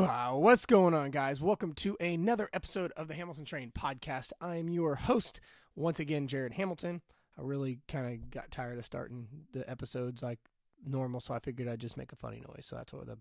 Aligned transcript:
What's 0.00 0.64
going 0.64 0.94
on, 0.94 1.10
guys? 1.10 1.42
Welcome 1.42 1.74
to 1.74 1.94
another 2.00 2.48
episode 2.54 2.90
of 2.96 3.06
the 3.06 3.12
Hamilton 3.14 3.44
Train 3.44 3.70
podcast. 3.70 4.32
I'm 4.40 4.70
your 4.70 4.94
host, 4.94 5.40
once 5.76 6.00
again, 6.00 6.26
Jared 6.26 6.54
Hamilton. 6.54 7.02
I 7.38 7.42
really 7.42 7.80
kind 7.86 8.14
of 8.14 8.30
got 8.30 8.50
tired 8.50 8.78
of 8.78 8.86
starting 8.86 9.28
the 9.52 9.68
episodes 9.68 10.22
like 10.22 10.38
normal, 10.86 11.20
so 11.20 11.34
I 11.34 11.38
figured 11.38 11.68
I'd 11.68 11.80
just 11.80 11.98
make 11.98 12.12
a 12.12 12.16
funny 12.16 12.42
noise. 12.48 12.64
So 12.64 12.76
that's 12.76 12.94
what 12.94 13.08
the 13.08 13.18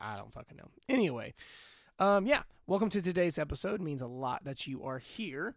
I 0.00 0.16
don't 0.16 0.32
fucking 0.32 0.56
know. 0.56 0.68
Anyway, 0.88 1.34
um, 1.98 2.28
yeah, 2.28 2.42
welcome 2.68 2.90
to 2.90 3.02
today's 3.02 3.36
episode. 3.36 3.80
It 3.80 3.84
means 3.84 4.00
a 4.00 4.06
lot 4.06 4.44
that 4.44 4.68
you 4.68 4.84
are 4.84 4.98
here. 4.98 5.56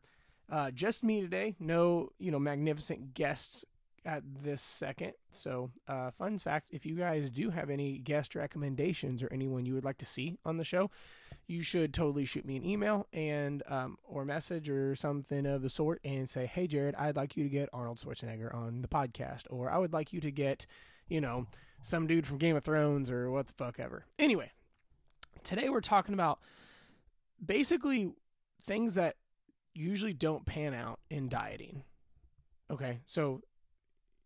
Uh, 0.51 0.71
just 0.71 1.03
me 1.03 1.21
today. 1.21 1.55
No, 1.59 2.09
you 2.17 2.31
know, 2.31 2.39
magnificent 2.39 3.13
guests 3.13 3.63
at 4.05 4.23
this 4.43 4.61
second. 4.61 5.13
So, 5.31 5.71
uh, 5.87 6.11
fun 6.11 6.37
fact 6.37 6.69
if 6.71 6.85
you 6.85 6.95
guys 6.95 7.29
do 7.29 7.49
have 7.49 7.69
any 7.69 7.97
guest 7.97 8.35
recommendations 8.35 9.23
or 9.23 9.29
anyone 9.31 9.65
you 9.65 9.73
would 9.73 9.85
like 9.85 9.97
to 9.99 10.05
see 10.05 10.37
on 10.45 10.57
the 10.57 10.63
show, 10.63 10.89
you 11.47 11.63
should 11.63 11.93
totally 11.93 12.25
shoot 12.25 12.45
me 12.45 12.55
an 12.55 12.65
email 12.65 13.07
and 13.13 13.63
um, 13.67 13.97
or 14.03 14.25
message 14.25 14.69
or 14.69 14.95
something 14.95 15.45
of 15.45 15.61
the 15.61 15.69
sort 15.69 15.99
and 16.03 16.29
say, 16.29 16.45
"Hey, 16.45 16.67
Jared, 16.67 16.95
I'd 16.95 17.15
like 17.15 17.35
you 17.37 17.43
to 17.43 17.49
get 17.49 17.69
Arnold 17.73 17.99
Schwarzenegger 17.99 18.53
on 18.53 18.81
the 18.81 18.87
podcast," 18.87 19.43
or 19.49 19.69
"I 19.69 19.77
would 19.77 19.93
like 19.93 20.13
you 20.13 20.21
to 20.21 20.31
get, 20.31 20.65
you 21.07 21.21
know, 21.21 21.47
some 21.81 22.07
dude 22.07 22.25
from 22.25 22.37
Game 22.37 22.55
of 22.55 22.63
Thrones 22.63 23.09
or 23.09 23.29
what 23.31 23.47
the 23.47 23.53
fuck 23.53 23.79
ever." 23.79 24.05
Anyway, 24.19 24.51
today 25.43 25.69
we're 25.69 25.81
talking 25.81 26.13
about 26.13 26.39
basically 27.43 28.13
things 28.65 28.93
that 28.93 29.15
usually 29.73 30.13
don't 30.13 30.45
pan 30.45 30.73
out 30.73 30.99
in 31.09 31.29
dieting. 31.29 31.83
Okay, 32.71 33.01
so 33.05 33.41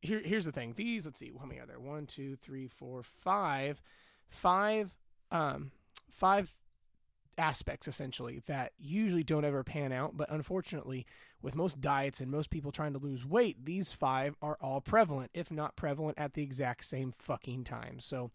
here 0.08 0.22
here's 0.24 0.46
the 0.46 0.52
thing. 0.52 0.74
These, 0.76 1.06
let's 1.06 1.20
see, 1.20 1.32
how 1.38 1.46
many 1.46 1.60
are 1.60 1.66
there? 1.66 1.80
One, 1.80 2.06
two, 2.06 2.36
three, 2.36 2.68
four, 2.68 3.04
five, 3.04 3.82
five, 4.30 4.96
um, 5.32 5.72
five 6.10 6.54
aspects 7.38 7.88
essentially 7.88 8.42
that 8.48 8.72
usually 8.80 9.24
don't 9.24 9.46
ever 9.46 9.64
pan 9.64 9.91
out. 9.91 10.18
But 10.18 10.32
unfortunately, 10.32 11.05
with 11.41 11.55
most 11.55 11.80
diets 11.82 12.20
and 12.20 12.32
most 12.32 12.49
people 12.49 12.72
trying 12.72 12.94
to 12.94 12.99
lose 12.99 13.26
weight, 13.26 13.64
these 13.64 13.94
five 13.94 14.36
are 14.41 14.58
all 14.62 14.82
prevalent, 14.82 15.32
if 15.34 15.52
not 15.52 15.76
prevalent 15.76 16.18
at 16.18 16.34
the 16.34 16.42
exact 16.44 16.86
same 16.86 17.12
fucking 17.12 17.64
time. 17.64 17.99
So. 17.99 18.32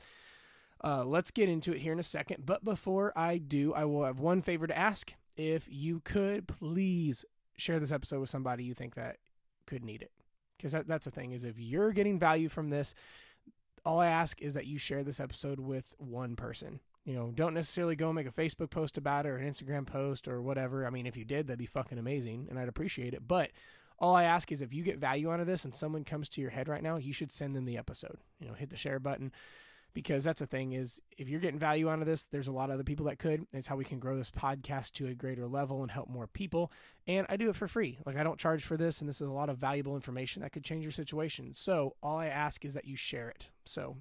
Uh, 0.84 1.05
let's 1.05 1.31
get 1.31 1.48
into 1.48 1.73
it 1.73 1.79
here 1.79 1.92
in 1.92 2.01
a 2.01 2.03
second. 2.03 2.45
But 2.45 2.64
before 2.64 3.12
I 3.14 3.39
do, 3.39 3.73
I 3.73 3.84
will 3.84 4.05
have 4.05 4.19
one 4.19 4.42
favor 4.42 4.67
to 4.67 4.77
ask. 4.77 5.14
If 5.36 5.69
you 5.70 6.01
could 6.01 6.48
please 6.48 7.25
share 7.57 7.79
this 7.79 7.92
episode 7.92 8.19
with 8.19 8.31
somebody 8.31 8.64
you 8.64 8.75
think 8.75 8.97
that 8.97 9.19
could 9.64 9.84
need 9.84 10.03
it 10.03 10.11
because 10.62 10.72
that, 10.72 10.86
that's 10.86 11.06
the 11.06 11.10
thing 11.10 11.32
is 11.32 11.42
if 11.42 11.58
you're 11.58 11.91
getting 11.91 12.20
value 12.20 12.48
from 12.48 12.70
this 12.70 12.94
all 13.84 13.98
i 13.98 14.06
ask 14.06 14.41
is 14.41 14.55
that 14.55 14.66
you 14.66 14.78
share 14.78 15.02
this 15.02 15.18
episode 15.18 15.58
with 15.58 15.94
one 15.98 16.36
person. 16.36 16.78
You 17.05 17.14
know 17.14 17.32
don't 17.34 17.55
necessarily 17.55 17.96
go 17.96 18.12
make 18.12 18.28
a 18.28 18.30
facebook 18.30 18.70
post 18.70 18.96
about 18.96 19.27
it 19.27 19.30
or 19.30 19.36
an 19.36 19.50
instagram 19.50 19.86
post 19.86 20.28
or 20.28 20.40
whatever. 20.40 20.86
I 20.86 20.90
mean 20.90 21.06
if 21.06 21.16
you 21.16 21.24
did 21.24 21.48
that'd 21.48 21.58
be 21.58 21.66
fucking 21.66 21.98
amazing 21.98 22.46
and 22.48 22.58
i'd 22.58 22.68
appreciate 22.68 23.12
it. 23.12 23.27
But 23.27 23.50
all 23.98 24.14
i 24.14 24.22
ask 24.22 24.52
is 24.52 24.62
if 24.62 24.72
you 24.72 24.84
get 24.84 24.98
value 24.98 25.33
out 25.33 25.40
of 25.40 25.48
this 25.48 25.64
and 25.64 25.74
someone 25.74 26.05
comes 26.05 26.28
to 26.30 26.40
your 26.40 26.50
head 26.50 26.68
right 26.68 26.83
now 26.83 26.96
you 26.96 27.12
should 27.12 27.33
send 27.33 27.56
them 27.56 27.64
the 27.64 27.77
episode. 27.77 28.18
You 28.38 28.46
know 28.46 28.55
hit 28.55 28.70
the 28.70 28.77
share 28.77 29.00
button 29.00 29.33
because 29.95 30.25
that's 30.25 30.41
the 30.41 30.47
thing 30.47 30.73
is 30.73 31.01
if 31.19 31.29
you're 31.29 31.41
getting 31.41 31.59
value 31.59 31.89
out 31.91 32.01
of 32.01 32.07
this 32.07 32.25
there's 32.27 32.48
a 32.48 32.53
lot 32.53 32.71
of 32.71 32.75
other 32.75 32.85
people 32.85 33.07
that 33.07 33.19
could. 33.19 33.47
It's 33.53 33.67
how 33.67 33.77
we 33.77 33.85
can 33.85 33.98
grow 33.98 34.17
this 34.17 34.31
podcast 34.31 34.93
to 34.93 35.07
a 35.07 35.15
greater 35.15 35.47
level 35.47 35.83
and 35.83 35.91
help 35.91 36.09
more 36.09 36.27
people. 36.27 36.73
And 37.07 37.27
i 37.29 37.37
do 37.37 37.48
it 37.48 37.57
for 37.57 37.69
free. 37.69 37.98
Like 38.07 38.17
i 38.17 38.23
don't 38.23 38.39
charge 38.39 38.65
for 38.65 38.77
this 38.77 39.01
and 39.01 39.09
this 39.09 39.20
is 39.20 39.29
a 39.29 39.33
lot 39.33 39.51
of 39.51 39.59
valuable 39.59 39.95
information 39.95 40.43
that 40.43 40.53
could 40.53 40.65
change 40.65 40.85
your 40.85 40.93
situation. 40.93 41.55
So 41.55 41.97
all 42.03 42.19
i 42.19 42.27
ask 42.27 42.65
is 42.65 42.75
that 42.75 42.87
you 42.87 42.97
share 42.97 43.29
it. 43.29 43.47
So 43.65 43.97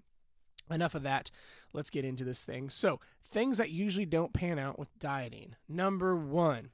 enough 0.69 0.95
of 0.95 1.03
that. 1.03 1.31
Let's 1.73 1.89
get 1.89 2.05
into 2.05 2.23
this 2.23 2.43
thing. 2.43 2.69
So 2.69 2.99
things 3.29 3.57
that 3.57 3.71
usually 3.71 4.05
don't 4.05 4.33
pan 4.33 4.59
out 4.59 4.77
with 4.77 4.97
dieting. 4.99 5.55
Number 5.67 6.15
one 6.15 6.69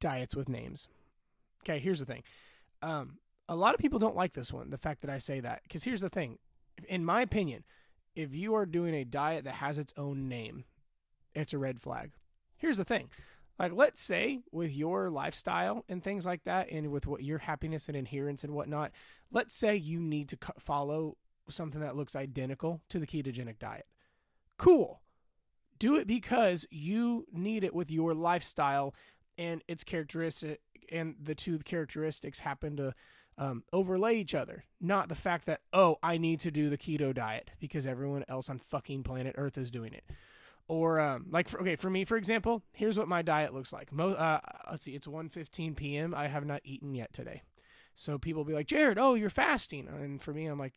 diets 0.00 0.34
with 0.34 0.48
names. 0.48 0.88
Okay 1.62 1.78
here's 1.78 2.00
the 2.00 2.06
thing. 2.06 2.22
Um, 2.82 3.18
a 3.48 3.56
lot 3.56 3.74
of 3.74 3.80
people 3.80 3.98
don't 3.98 4.16
like 4.16 4.32
this 4.32 4.52
one 4.52 4.70
the 4.70 4.78
fact 4.78 5.00
that 5.02 5.10
i 5.10 5.18
say 5.18 5.40
that 5.40 5.62
because 5.62 5.84
here's 5.84 6.00
the 6.00 6.10
thing 6.10 6.38
in 6.86 7.04
my 7.04 7.22
opinion, 7.22 7.64
if 8.14 8.34
you 8.34 8.54
are 8.54 8.66
doing 8.66 8.94
a 8.94 9.04
diet 9.04 9.44
that 9.44 9.54
has 9.54 9.78
its 9.78 9.92
own 9.96 10.28
name, 10.28 10.64
it's 11.34 11.52
a 11.52 11.58
red 11.58 11.80
flag. 11.80 12.12
Here's 12.56 12.78
the 12.78 12.84
thing. 12.84 13.10
Like, 13.58 13.72
let's 13.72 14.02
say 14.02 14.40
with 14.52 14.74
your 14.74 15.10
lifestyle 15.10 15.84
and 15.88 16.02
things 16.02 16.26
like 16.26 16.44
that, 16.44 16.70
and 16.70 16.90
with 16.90 17.06
what 17.06 17.22
your 17.22 17.38
happiness 17.38 17.88
and 17.88 17.96
adherence 17.96 18.44
and 18.44 18.54
whatnot, 18.54 18.92
let's 19.30 19.54
say 19.54 19.76
you 19.76 20.00
need 20.00 20.28
to 20.30 20.38
follow 20.58 21.16
something 21.48 21.80
that 21.80 21.96
looks 21.96 22.16
identical 22.16 22.82
to 22.90 22.98
the 22.98 23.06
ketogenic 23.06 23.58
diet. 23.58 23.86
Cool. 24.58 25.00
Do 25.78 25.96
it 25.96 26.06
because 26.06 26.66
you 26.70 27.26
need 27.32 27.64
it 27.64 27.74
with 27.74 27.90
your 27.90 28.14
lifestyle 28.14 28.94
and 29.38 29.62
its 29.68 29.84
characteristic, 29.84 30.60
and 30.90 31.14
the 31.22 31.34
two 31.34 31.58
characteristics 31.58 32.40
happen 32.40 32.76
to 32.76 32.94
um, 33.38 33.64
overlay 33.72 34.16
each 34.16 34.34
other. 34.34 34.64
Not 34.80 35.08
the 35.08 35.14
fact 35.14 35.46
that, 35.46 35.60
oh, 35.72 35.98
I 36.02 36.18
need 36.18 36.40
to 36.40 36.50
do 36.50 36.70
the 36.70 36.78
keto 36.78 37.14
diet 37.14 37.50
because 37.60 37.86
everyone 37.86 38.24
else 38.28 38.48
on 38.48 38.58
fucking 38.58 39.02
planet 39.02 39.34
Earth 39.38 39.58
is 39.58 39.70
doing 39.70 39.92
it. 39.92 40.04
Or 40.68 40.98
um, 40.98 41.26
like, 41.30 41.48
for, 41.48 41.60
okay, 41.60 41.76
for 41.76 41.90
me, 41.90 42.04
for 42.04 42.16
example, 42.16 42.62
here's 42.72 42.98
what 42.98 43.08
my 43.08 43.22
diet 43.22 43.54
looks 43.54 43.72
like. 43.72 43.92
Mo- 43.92 44.14
uh, 44.14 44.40
let's 44.70 44.84
see, 44.84 44.94
it's 44.94 45.06
1.15 45.06 45.76
p.m. 45.76 46.14
I 46.14 46.26
have 46.26 46.44
not 46.44 46.60
eaten 46.64 46.94
yet 46.94 47.12
today. 47.12 47.42
So 47.94 48.18
people 48.18 48.44
be 48.44 48.52
like, 48.52 48.66
Jared, 48.66 48.98
oh, 48.98 49.14
you're 49.14 49.30
fasting. 49.30 49.88
And 49.88 50.20
for 50.20 50.34
me, 50.34 50.46
I'm 50.46 50.58
like, 50.58 50.74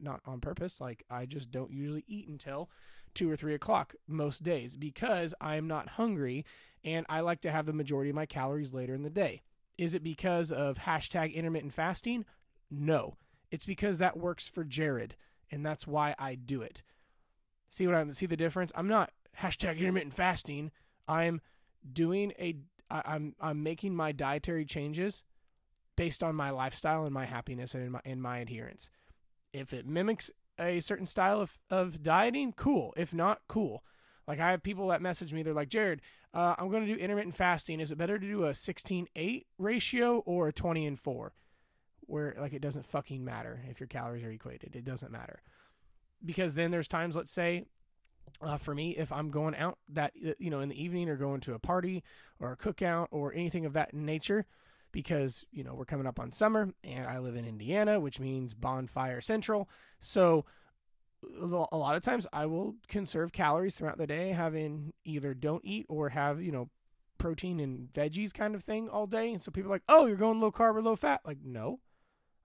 not 0.00 0.20
on 0.26 0.40
purpose. 0.40 0.80
Like, 0.80 1.04
I 1.08 1.26
just 1.26 1.50
don't 1.50 1.70
usually 1.70 2.04
eat 2.08 2.28
until 2.28 2.70
two 3.14 3.30
or 3.30 3.36
three 3.36 3.54
o'clock 3.54 3.94
most 4.08 4.42
days 4.42 4.74
because 4.74 5.34
I'm 5.40 5.68
not 5.68 5.90
hungry 5.90 6.44
and 6.82 7.06
I 7.08 7.20
like 7.20 7.40
to 7.42 7.50
have 7.50 7.66
the 7.66 7.72
majority 7.72 8.10
of 8.10 8.16
my 8.16 8.26
calories 8.26 8.72
later 8.72 8.94
in 8.94 9.02
the 9.02 9.10
day. 9.10 9.42
Is 9.80 9.94
it 9.94 10.04
because 10.04 10.52
of 10.52 10.80
hashtag 10.80 11.32
intermittent 11.32 11.72
fasting? 11.72 12.26
No. 12.70 13.16
It's 13.50 13.64
because 13.64 13.96
that 13.96 14.18
works 14.18 14.46
for 14.46 14.62
Jared, 14.62 15.16
and 15.50 15.64
that's 15.64 15.86
why 15.86 16.14
I 16.18 16.34
do 16.34 16.60
it. 16.60 16.82
See 17.70 17.86
what 17.86 17.96
I'm 17.96 18.12
see 18.12 18.26
the 18.26 18.36
difference? 18.36 18.72
I'm 18.74 18.88
not 18.88 19.10
hashtag 19.40 19.78
intermittent 19.78 20.12
fasting. 20.12 20.70
I'm 21.08 21.40
doing 21.90 22.34
a 22.38 22.56
I'm 22.90 23.34
I'm 23.40 23.62
making 23.62 23.96
my 23.96 24.12
dietary 24.12 24.66
changes 24.66 25.24
based 25.96 26.22
on 26.22 26.36
my 26.36 26.50
lifestyle 26.50 27.06
and 27.06 27.14
my 27.14 27.24
happiness 27.24 27.74
and 27.74 27.92
my 27.92 28.00
in 28.04 28.20
my 28.20 28.36
adherence. 28.36 28.90
If 29.54 29.72
it 29.72 29.86
mimics 29.86 30.30
a 30.58 30.80
certain 30.80 31.06
style 31.06 31.40
of, 31.40 31.58
of 31.70 32.02
dieting, 32.02 32.52
cool. 32.52 32.92
If 32.98 33.14
not, 33.14 33.40
cool. 33.48 33.82
Like 34.28 34.40
I 34.40 34.50
have 34.50 34.62
people 34.62 34.88
that 34.88 35.00
message 35.00 35.32
me, 35.32 35.42
they're 35.42 35.54
like, 35.54 35.70
Jared, 35.70 36.02
uh, 36.32 36.54
I'm 36.58 36.70
going 36.70 36.86
to 36.86 36.94
do 36.94 36.98
intermittent 36.98 37.34
fasting. 37.34 37.80
Is 37.80 37.90
it 37.90 37.98
better 37.98 38.18
to 38.18 38.26
do 38.26 38.44
a 38.44 38.54
16 38.54 39.08
8 39.16 39.46
ratio 39.58 40.18
or 40.18 40.48
a 40.48 40.52
20 40.52 40.86
and 40.86 40.98
4? 40.98 41.32
Where 42.02 42.34
like 42.38 42.52
it 42.52 42.62
doesn't 42.62 42.86
fucking 42.86 43.24
matter 43.24 43.62
if 43.68 43.80
your 43.80 43.86
calories 43.86 44.24
are 44.24 44.30
equated. 44.30 44.74
It 44.74 44.84
doesn't 44.84 45.12
matter. 45.12 45.42
Because 46.24 46.54
then 46.54 46.70
there's 46.70 46.88
times, 46.88 47.16
let's 47.16 47.30
say, 47.30 47.64
uh, 48.42 48.58
for 48.58 48.74
me, 48.74 48.96
if 48.96 49.12
I'm 49.12 49.30
going 49.30 49.56
out 49.56 49.78
that, 49.90 50.12
uh, 50.26 50.32
you 50.38 50.50
know, 50.50 50.60
in 50.60 50.68
the 50.68 50.82
evening 50.82 51.08
or 51.08 51.16
going 51.16 51.40
to 51.42 51.54
a 51.54 51.58
party 51.58 52.02
or 52.38 52.52
a 52.52 52.56
cookout 52.56 53.08
or 53.10 53.32
anything 53.32 53.64
of 53.64 53.72
that 53.72 53.94
nature, 53.94 54.46
because, 54.92 55.44
you 55.52 55.64
know, 55.64 55.74
we're 55.74 55.84
coming 55.84 56.06
up 56.06 56.20
on 56.20 56.32
summer 56.32 56.68
and 56.84 57.06
I 57.06 57.18
live 57.18 57.36
in 57.36 57.46
Indiana, 57.46 58.00
which 58.00 58.20
means 58.20 58.54
bonfire 58.54 59.20
central. 59.20 59.68
So, 59.98 60.44
a 61.22 61.76
lot 61.76 61.96
of 61.96 62.02
times 62.02 62.26
I 62.32 62.46
will 62.46 62.76
conserve 62.88 63.32
calories 63.32 63.74
throughout 63.74 63.98
the 63.98 64.06
day, 64.06 64.32
having 64.32 64.92
either 65.04 65.34
don't 65.34 65.64
eat 65.64 65.86
or 65.88 66.08
have, 66.10 66.42
you 66.42 66.52
know, 66.52 66.70
protein 67.18 67.60
and 67.60 67.92
veggies 67.92 68.32
kind 68.32 68.54
of 68.54 68.64
thing 68.64 68.88
all 68.88 69.06
day. 69.06 69.32
And 69.32 69.42
so 69.42 69.50
people 69.50 69.70
are 69.70 69.74
like, 69.74 69.82
oh, 69.88 70.06
you're 70.06 70.16
going 70.16 70.40
low 70.40 70.50
carb 70.50 70.74
or 70.74 70.82
low 70.82 70.96
fat. 70.96 71.20
Like, 71.24 71.38
no, 71.44 71.80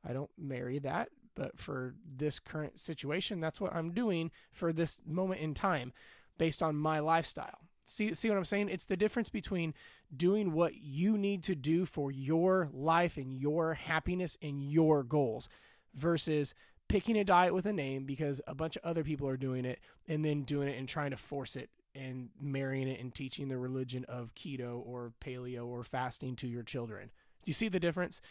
I 0.07 0.13
don't 0.13 0.31
marry 0.37 0.79
that. 0.79 1.09
But 1.35 1.59
for 1.59 1.95
this 2.05 2.39
current 2.39 2.79
situation, 2.79 3.39
that's 3.39 3.59
what 3.59 3.75
I'm 3.75 3.91
doing 3.91 4.31
for 4.51 4.71
this 4.71 5.01
moment 5.05 5.41
in 5.41 5.53
time 5.53 5.91
based 6.37 6.61
on 6.63 6.75
my 6.75 6.99
lifestyle. 6.99 7.59
See, 7.85 8.13
see 8.13 8.29
what 8.29 8.37
I'm 8.37 8.45
saying? 8.45 8.69
It's 8.69 8.85
the 8.85 8.97
difference 8.97 9.29
between 9.29 9.73
doing 10.15 10.53
what 10.53 10.75
you 10.75 11.17
need 11.17 11.43
to 11.43 11.55
do 11.55 11.85
for 11.85 12.11
your 12.11 12.69
life 12.73 13.17
and 13.17 13.33
your 13.33 13.73
happiness 13.75 14.37
and 14.41 14.63
your 14.63 15.03
goals 15.03 15.49
versus 15.93 16.55
picking 16.87 17.17
a 17.17 17.23
diet 17.23 17.53
with 17.53 17.65
a 17.65 17.73
name 17.73 18.05
because 18.05 18.41
a 18.47 18.55
bunch 18.55 18.75
of 18.75 18.83
other 18.83 19.03
people 19.03 19.27
are 19.27 19.37
doing 19.37 19.65
it 19.65 19.79
and 20.07 20.23
then 20.23 20.43
doing 20.43 20.67
it 20.67 20.77
and 20.77 20.87
trying 20.87 21.11
to 21.11 21.17
force 21.17 21.55
it 21.55 21.69
and 21.95 22.29
marrying 22.39 22.87
it 22.87 22.99
and 22.99 23.13
teaching 23.13 23.47
the 23.47 23.57
religion 23.57 24.05
of 24.07 24.35
keto 24.35 24.81
or 24.85 25.13
paleo 25.23 25.65
or 25.65 25.83
fasting 25.83 26.35
to 26.35 26.47
your 26.47 26.63
children. 26.63 27.09
Do 27.43 27.49
you 27.49 27.53
see 27.53 27.69
the 27.69 27.79
difference? 27.79 28.21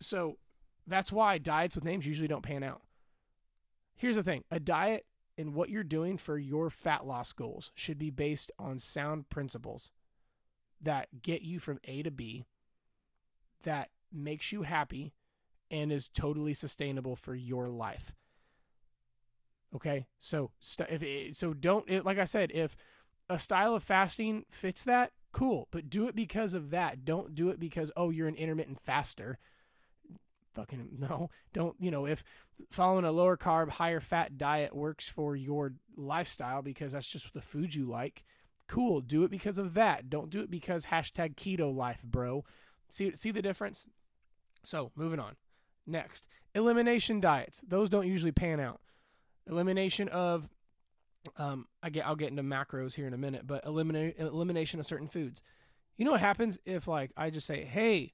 So 0.00 0.38
that's 0.86 1.12
why 1.12 1.38
diets 1.38 1.74
with 1.74 1.84
names 1.84 2.06
usually 2.06 2.28
don't 2.28 2.42
pan 2.42 2.62
out. 2.62 2.82
Here's 3.96 4.16
the 4.16 4.22
thing 4.22 4.44
a 4.50 4.58
diet 4.58 5.06
and 5.36 5.54
what 5.54 5.68
you're 5.68 5.84
doing 5.84 6.16
for 6.16 6.38
your 6.38 6.70
fat 6.70 7.06
loss 7.06 7.32
goals 7.32 7.72
should 7.74 7.98
be 7.98 8.10
based 8.10 8.50
on 8.58 8.78
sound 8.78 9.28
principles 9.28 9.90
that 10.82 11.22
get 11.22 11.42
you 11.42 11.58
from 11.58 11.80
A 11.84 12.02
to 12.02 12.10
B, 12.10 12.44
that 13.62 13.90
makes 14.12 14.52
you 14.52 14.62
happy, 14.62 15.12
and 15.70 15.92
is 15.92 16.08
totally 16.08 16.54
sustainable 16.54 17.16
for 17.16 17.34
your 17.34 17.68
life. 17.68 18.12
Okay, 19.74 20.06
so 20.18 20.50
st- 20.60 20.90
if 20.90 21.02
it, 21.02 21.36
so 21.36 21.52
don't 21.52 21.88
it, 21.90 22.04
like 22.04 22.18
I 22.18 22.24
said 22.24 22.52
if 22.54 22.76
a 23.28 23.38
style 23.38 23.74
of 23.74 23.82
fasting 23.82 24.44
fits 24.48 24.84
that, 24.84 25.12
cool. 25.32 25.68
But 25.70 25.90
do 25.90 26.08
it 26.08 26.14
because 26.14 26.54
of 26.54 26.70
that. 26.70 27.04
Don't 27.04 27.34
do 27.34 27.50
it 27.50 27.58
because, 27.60 27.90
oh, 27.96 28.10
you're 28.10 28.28
an 28.28 28.36
intermittent 28.36 28.80
faster. 28.80 29.38
Fucking 30.54 30.90
no. 30.98 31.30
Don't, 31.52 31.76
you 31.78 31.90
know, 31.90 32.06
if 32.06 32.24
following 32.70 33.04
a 33.04 33.12
lower 33.12 33.36
carb, 33.36 33.68
higher 33.68 34.00
fat 34.00 34.38
diet 34.38 34.74
works 34.74 35.08
for 35.08 35.36
your 35.36 35.74
lifestyle 35.96 36.62
because 36.62 36.92
that's 36.92 37.08
just 37.08 37.32
the 37.34 37.40
food 37.40 37.74
you 37.74 37.84
like, 37.86 38.24
cool. 38.68 39.00
Do 39.00 39.24
it 39.24 39.30
because 39.30 39.58
of 39.58 39.74
that. 39.74 40.08
Don't 40.08 40.30
do 40.30 40.40
it 40.40 40.50
because 40.50 40.86
hashtag 40.86 41.34
keto 41.34 41.74
life, 41.74 42.02
bro. 42.02 42.44
See, 42.88 43.14
see 43.14 43.30
the 43.30 43.42
difference? 43.42 43.86
So, 44.62 44.92
moving 44.94 45.20
on. 45.20 45.36
Next, 45.86 46.26
elimination 46.54 47.20
diets. 47.20 47.62
Those 47.66 47.90
don't 47.90 48.06
usually 48.06 48.32
pan 48.32 48.60
out. 48.60 48.80
Elimination 49.46 50.08
of 50.08 50.48
um, 51.36 51.66
I 51.82 51.90
get 51.90 52.06
I'll 52.06 52.16
get 52.16 52.30
into 52.30 52.42
macros 52.42 52.94
here 52.94 53.06
in 53.06 53.14
a 53.14 53.18
minute, 53.18 53.46
but 53.46 53.64
eliminate 53.64 54.18
elimination 54.18 54.80
of 54.80 54.86
certain 54.86 55.08
foods. 55.08 55.42
You 55.96 56.04
know 56.04 56.12
what 56.12 56.20
happens 56.20 56.58
if 56.64 56.88
like 56.88 57.10
I 57.16 57.30
just 57.30 57.46
say, 57.46 57.64
"Hey, 57.64 58.12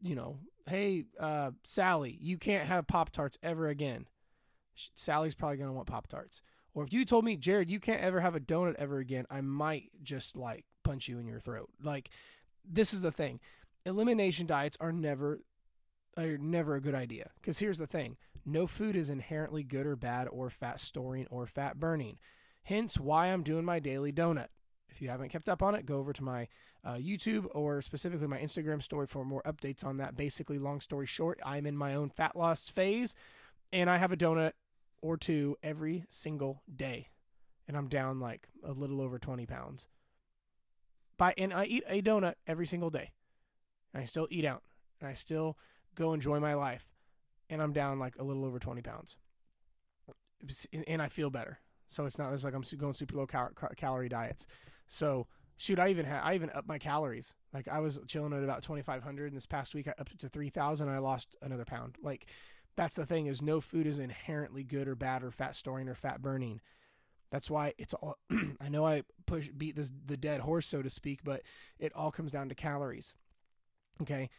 you 0.00 0.14
know, 0.14 0.38
hey, 0.66 1.04
uh, 1.18 1.52
Sally, 1.64 2.16
you 2.20 2.38
can't 2.38 2.66
have 2.66 2.86
Pop 2.86 3.10
Tarts 3.10 3.38
ever 3.42 3.68
again." 3.68 4.06
Sally's 4.94 5.34
probably 5.34 5.58
gonna 5.58 5.72
want 5.72 5.88
Pop 5.88 6.06
Tarts. 6.06 6.42
Or 6.72 6.84
if 6.84 6.92
you 6.92 7.04
told 7.04 7.24
me, 7.24 7.36
Jared, 7.36 7.70
you 7.70 7.80
can't 7.80 8.02
ever 8.02 8.20
have 8.20 8.36
a 8.36 8.40
donut 8.40 8.76
ever 8.76 8.98
again, 8.98 9.26
I 9.28 9.40
might 9.40 9.90
just 10.02 10.36
like 10.36 10.64
punch 10.84 11.08
you 11.08 11.18
in 11.18 11.26
your 11.26 11.40
throat. 11.40 11.68
Like, 11.82 12.10
this 12.64 12.94
is 12.94 13.02
the 13.02 13.12
thing: 13.12 13.40
elimination 13.84 14.46
diets 14.46 14.76
are 14.80 14.92
never 14.92 15.40
are 16.24 16.38
never 16.38 16.74
a 16.74 16.80
good 16.80 16.94
idea. 16.94 17.30
Because 17.40 17.58
here's 17.58 17.78
the 17.78 17.86
thing 17.86 18.16
no 18.44 18.66
food 18.66 18.96
is 18.96 19.10
inherently 19.10 19.62
good 19.62 19.86
or 19.86 19.96
bad 19.96 20.28
or 20.30 20.50
fat 20.50 20.80
storing 20.80 21.26
or 21.30 21.46
fat 21.46 21.78
burning. 21.78 22.18
Hence 22.62 22.98
why 22.98 23.26
I'm 23.26 23.42
doing 23.42 23.64
my 23.64 23.78
daily 23.78 24.12
donut. 24.12 24.48
If 24.88 25.00
you 25.00 25.08
haven't 25.08 25.28
kept 25.28 25.48
up 25.48 25.62
on 25.62 25.74
it, 25.74 25.86
go 25.86 25.98
over 25.98 26.12
to 26.12 26.24
my 26.24 26.48
uh, 26.84 26.94
YouTube 26.94 27.46
or 27.52 27.80
specifically 27.80 28.26
my 28.26 28.38
Instagram 28.38 28.82
story 28.82 29.06
for 29.06 29.24
more 29.24 29.42
updates 29.42 29.84
on 29.84 29.98
that. 29.98 30.16
Basically, 30.16 30.58
long 30.58 30.80
story 30.80 31.06
short, 31.06 31.38
I'm 31.44 31.66
in 31.66 31.76
my 31.76 31.94
own 31.94 32.10
fat 32.10 32.34
loss 32.36 32.68
phase 32.68 33.14
and 33.72 33.88
I 33.88 33.98
have 33.98 34.12
a 34.12 34.16
donut 34.16 34.52
or 35.00 35.16
two 35.16 35.56
every 35.62 36.04
single 36.08 36.62
day. 36.74 37.08
And 37.68 37.76
I'm 37.76 37.88
down 37.88 38.18
like 38.18 38.48
a 38.64 38.72
little 38.72 39.00
over 39.00 39.18
20 39.18 39.46
pounds. 39.46 39.88
By, 41.16 41.34
and 41.38 41.52
I 41.52 41.66
eat 41.66 41.84
a 41.86 42.02
donut 42.02 42.34
every 42.46 42.66
single 42.66 42.90
day. 42.90 43.12
I 43.94 44.04
still 44.04 44.26
eat 44.30 44.44
out. 44.44 44.62
And 45.00 45.08
I 45.08 45.12
still 45.12 45.56
go 45.94 46.12
enjoy 46.12 46.40
my 46.40 46.54
life. 46.54 46.88
And 47.48 47.60
I'm 47.60 47.72
down 47.72 47.98
like 47.98 48.16
a 48.18 48.22
little 48.22 48.44
over 48.44 48.58
20 48.58 48.80
pounds. 48.82 49.16
And 50.86 51.02
I 51.02 51.08
feel 51.08 51.30
better. 51.30 51.58
So 51.88 52.06
it's 52.06 52.18
not 52.18 52.32
it's 52.32 52.44
like 52.44 52.54
I'm 52.54 52.62
going 52.78 52.94
super 52.94 53.16
low 53.16 53.26
cal- 53.26 53.50
calorie 53.76 54.08
diets. 54.08 54.46
So 54.86 55.26
shoot, 55.56 55.78
I 55.78 55.88
even 55.88 56.06
had 56.06 56.20
I 56.22 56.34
even 56.34 56.50
upped 56.54 56.68
my 56.68 56.78
calories. 56.78 57.34
Like 57.52 57.68
I 57.68 57.80
was 57.80 57.98
chilling 58.06 58.32
at 58.32 58.44
about 58.44 58.62
2,500, 58.62 59.26
and 59.26 59.36
this 59.36 59.46
past 59.46 59.74
week 59.74 59.88
I 59.88 59.94
upped 59.98 60.12
it 60.12 60.20
to 60.20 60.28
3,000. 60.28 60.88
I 60.88 60.98
lost 60.98 61.36
another 61.42 61.64
pound. 61.64 61.96
Like 62.00 62.30
that's 62.76 62.96
the 62.96 63.04
thing 63.04 63.26
is 63.26 63.42
no 63.42 63.60
food 63.60 63.86
is 63.86 63.98
inherently 63.98 64.62
good 64.62 64.88
or 64.88 64.94
bad 64.94 65.22
or 65.24 65.30
fat 65.30 65.56
storing 65.56 65.88
or 65.88 65.94
fat 65.94 66.22
burning. 66.22 66.60
That's 67.30 67.50
why 67.50 67.74
it's 67.76 67.94
all. 67.94 68.18
I 68.60 68.68
know 68.68 68.86
I 68.86 69.02
push 69.26 69.48
beat 69.48 69.76
this 69.76 69.92
the 70.06 70.16
dead 70.16 70.40
horse 70.40 70.66
so 70.66 70.82
to 70.82 70.90
speak, 70.90 71.20
but 71.24 71.42
it 71.78 71.92
all 71.94 72.10
comes 72.10 72.30
down 72.30 72.48
to 72.48 72.54
calories. 72.54 73.14
Okay, 74.00 74.30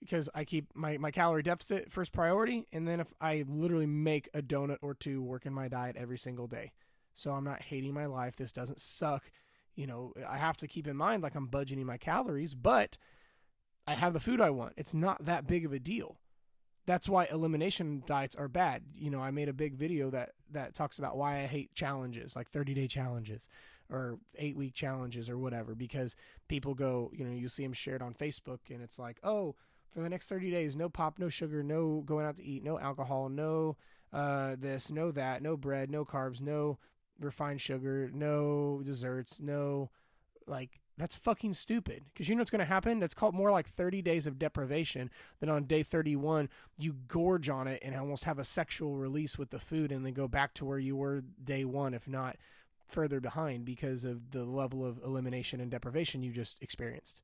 because 0.00 0.28
I 0.34 0.44
keep 0.44 0.66
my, 0.74 0.98
my 0.98 1.10
calorie 1.10 1.42
deficit 1.42 1.90
first 1.90 2.12
priority, 2.12 2.66
and 2.72 2.86
then 2.86 3.00
if 3.00 3.12
I 3.20 3.44
literally 3.48 3.86
make 3.86 4.28
a 4.34 4.42
donut 4.42 4.78
or 4.82 4.94
two 4.94 5.22
work 5.22 5.46
in 5.46 5.52
my 5.52 5.68
diet 5.68 5.96
every 5.96 6.18
single 6.18 6.46
day. 6.46 6.72
So 7.12 7.32
I'm 7.32 7.44
not 7.44 7.62
hating 7.62 7.94
my 7.94 8.06
life. 8.06 8.36
This 8.36 8.52
doesn't 8.52 8.80
suck. 8.80 9.30
You 9.74 9.86
know, 9.86 10.12
I 10.28 10.36
have 10.36 10.56
to 10.58 10.66
keep 10.66 10.86
in 10.86 10.96
mind 10.96 11.22
like 11.22 11.34
I'm 11.34 11.48
budgeting 11.48 11.84
my 11.84 11.96
calories, 11.96 12.54
but 12.54 12.98
I 13.86 13.94
have 13.94 14.12
the 14.12 14.20
food 14.20 14.40
I 14.40 14.50
want. 14.50 14.74
It's 14.76 14.94
not 14.94 15.24
that 15.24 15.46
big 15.46 15.64
of 15.64 15.72
a 15.72 15.78
deal. 15.78 16.16
That's 16.86 17.08
why 17.08 17.24
elimination 17.24 18.02
diets 18.06 18.36
are 18.36 18.48
bad. 18.48 18.84
You 18.94 19.10
know, 19.10 19.20
I 19.20 19.30
made 19.30 19.48
a 19.48 19.52
big 19.52 19.74
video 19.74 20.10
that 20.10 20.30
that 20.52 20.74
talks 20.74 20.98
about 20.98 21.16
why 21.16 21.40
I 21.42 21.46
hate 21.46 21.74
challenges, 21.74 22.36
like 22.36 22.50
30-day 22.50 22.86
challenges 22.86 23.48
or 23.90 24.18
8-week 24.40 24.74
challenges 24.74 25.28
or 25.28 25.38
whatever 25.38 25.74
because 25.74 26.16
people 26.48 26.74
go, 26.74 27.10
you 27.12 27.24
know, 27.24 27.32
you 27.32 27.48
see 27.48 27.62
them 27.62 27.72
shared 27.72 28.02
on 28.02 28.14
Facebook 28.14 28.58
and 28.70 28.82
it's 28.82 28.98
like, 28.98 29.18
"Oh, 29.24 29.56
for 29.96 30.02
the 30.02 30.10
next 30.10 30.26
30 30.26 30.50
days 30.50 30.76
no 30.76 30.90
pop 30.90 31.18
no 31.18 31.30
sugar 31.30 31.62
no 31.62 32.02
going 32.04 32.26
out 32.26 32.36
to 32.36 32.44
eat 32.44 32.62
no 32.62 32.78
alcohol 32.78 33.30
no 33.30 33.78
uh, 34.12 34.54
this 34.58 34.90
no 34.90 35.10
that 35.10 35.42
no 35.42 35.56
bread 35.56 35.90
no 35.90 36.04
carbs 36.04 36.38
no 36.38 36.78
refined 37.18 37.62
sugar 37.62 38.10
no 38.12 38.82
desserts 38.84 39.40
no 39.40 39.90
like 40.46 40.80
that's 40.98 41.16
fucking 41.16 41.52
stupid. 41.52 42.04
Because 42.06 42.26
you 42.26 42.34
know 42.34 42.40
what's 42.40 42.50
going 42.50 42.60
to 42.60 42.64
happen? 42.64 43.00
That's 43.00 43.12
called 43.12 43.34
more 43.34 43.50
like 43.50 43.68
30 43.68 44.00
days 44.00 44.26
of 44.26 44.38
deprivation 44.38 45.10
than 45.40 45.50
on 45.50 45.64
day 45.64 45.82
31 45.82 46.48
you 46.78 46.94
gorge 47.06 47.50
on 47.50 47.66
it 47.66 47.82
and 47.84 47.94
almost 47.94 48.24
have 48.24 48.38
a 48.38 48.44
sexual 48.44 48.96
release 48.96 49.36
with 49.36 49.50
the 49.50 49.58
food 49.58 49.92
and 49.92 50.06
then 50.06 50.14
go 50.14 50.26
back 50.26 50.54
to 50.54 50.64
where 50.64 50.78
you 50.78 50.96
were 50.96 51.22
day 51.44 51.66
one 51.66 51.92
if 51.92 52.08
not 52.08 52.36
further 52.86 53.20
behind 53.20 53.66
because 53.66 54.06
of 54.06 54.30
the 54.30 54.44
level 54.44 54.86
of 54.86 54.98
elimination 55.04 55.60
and 55.60 55.70
deprivation 55.70 56.22
you 56.22 56.32
just 56.32 56.56
experienced. 56.62 57.20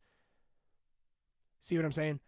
See 1.61 1.77
what 1.77 1.87
i'm 1.87 1.93
saying 1.93 2.21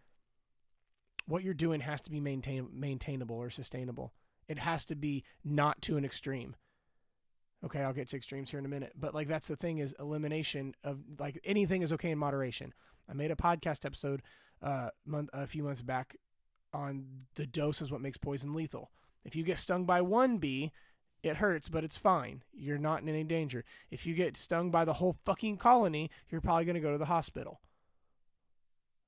what 1.27 1.43
you're 1.43 1.53
doing 1.53 1.81
has 1.81 2.01
to 2.01 2.11
be 2.11 2.19
maintain 2.19 2.69
maintainable 2.73 3.35
or 3.35 3.49
sustainable. 3.49 4.13
It 4.47 4.59
has 4.59 4.85
to 4.85 4.95
be 4.95 5.23
not 5.43 5.81
to 5.83 5.97
an 5.97 6.05
extreme. 6.05 6.55
Okay, 7.63 7.79
I'll 7.79 7.93
get 7.93 8.09
to 8.09 8.17
extremes 8.17 8.51
here 8.51 8.59
in 8.59 8.65
a 8.65 8.69
minute, 8.69 8.93
but 8.95 9.15
like 9.15 9.27
that's 9.27 9.47
the 9.47 9.55
thing 9.55 9.79
is 9.79 9.95
elimination 9.99 10.75
of 10.83 10.99
like 11.19 11.39
anything 11.43 11.81
is 11.81 11.91
okay 11.93 12.11
in 12.11 12.17
moderation. 12.17 12.73
I 13.09 13.13
made 13.13 13.31
a 13.31 13.35
podcast 13.35 13.85
episode 13.85 14.21
uh 14.61 14.89
month 15.05 15.29
a 15.33 15.47
few 15.47 15.63
months 15.63 15.81
back 15.81 16.15
on 16.73 17.05
the 17.35 17.47
dose 17.47 17.81
is 17.81 17.91
what 17.91 18.01
makes 18.01 18.17
poison 18.17 18.53
lethal. 18.53 18.91
If 19.23 19.35
you 19.35 19.43
get 19.43 19.57
stung 19.57 19.85
by 19.85 20.01
one 20.01 20.37
bee, 20.37 20.71
it 21.23 21.37
hurts, 21.37 21.69
but 21.69 21.83
it's 21.83 21.97
fine. 21.97 22.43
You're 22.53 22.77
not 22.77 23.01
in 23.01 23.09
any 23.09 23.23
danger. 23.23 23.65
If 23.89 24.05
you 24.05 24.13
get 24.13 24.37
stung 24.37 24.69
by 24.69 24.85
the 24.85 24.93
whole 24.93 25.17
fucking 25.25 25.57
colony, 25.57 26.11
you're 26.29 26.41
probably 26.41 26.65
going 26.65 26.75
to 26.75 26.81
go 26.81 26.91
to 26.91 26.97
the 26.97 27.05
hospital. 27.05 27.59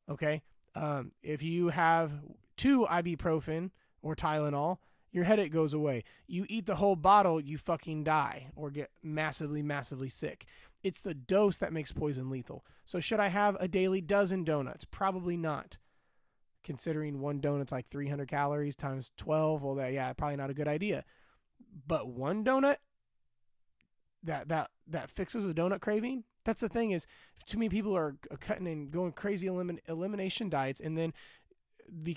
Okay? 0.10 0.42
Um, 0.76 1.12
if 1.24 1.42
you 1.44 1.70
have 1.70 2.12
two 2.56 2.86
ibuprofen 2.90 3.72
or 4.02 4.16
Tylenol, 4.16 4.78
your 5.12 5.24
headache 5.24 5.52
goes 5.52 5.74
away. 5.74 6.04
You 6.28 6.46
eat 6.50 6.66
the 6.66 6.76
whole 6.76 6.96
bottle, 6.96 7.40
you 7.40 7.58
fucking 7.58 8.04
die 8.04 8.48
or 8.56 8.70
get 8.70 8.92
massively, 9.02 9.64
massively 9.64 10.10
sick. 10.10 10.46
It's 10.84 11.02
the 11.02 11.14
dose 11.14 11.58
that 11.58 11.74
makes 11.74 11.92
poison 11.92 12.30
lethal. 12.30 12.64
So, 12.86 13.00
should 13.00 13.20
I 13.20 13.30
have 13.30 13.58
a 13.60 13.68
daily 13.68 14.02
dozen 14.02 14.44
donuts? 14.44 14.86
Probably 14.86 15.36
not. 15.36 15.78
Considering 16.64 17.20
one 17.20 17.40
donut's 17.40 17.72
like 17.72 17.88
300 17.88 18.28
calories 18.28 18.76
times 18.76 19.12
12, 19.18 19.64
well, 19.64 19.76
that, 19.76 19.94
yeah, 19.94 20.12
probably 20.14 20.36
not 20.36 20.50
a 20.50 20.54
good 20.54 20.68
idea. 20.68 21.04
But 21.88 22.10
one 22.10 22.44
donut 22.44 22.78
that 24.24 24.50
that 24.50 24.70
that 24.88 25.10
fixes 25.10 25.46
a 25.46 25.54
donut 25.54 25.82
craving, 25.82 26.24
that's 26.48 26.62
the 26.62 26.70
thing 26.70 26.92
is 26.92 27.06
too 27.46 27.58
many 27.58 27.70
people 27.70 27.96
are 27.96 28.16
uh, 28.32 28.36
cutting 28.40 28.68
and 28.68 28.90
going 28.90 29.12
crazy 29.12 29.48
elimin- 29.48 29.80
elimination 29.88 30.50
diets 30.50 30.80
and 30.80 30.98
then 30.98 31.14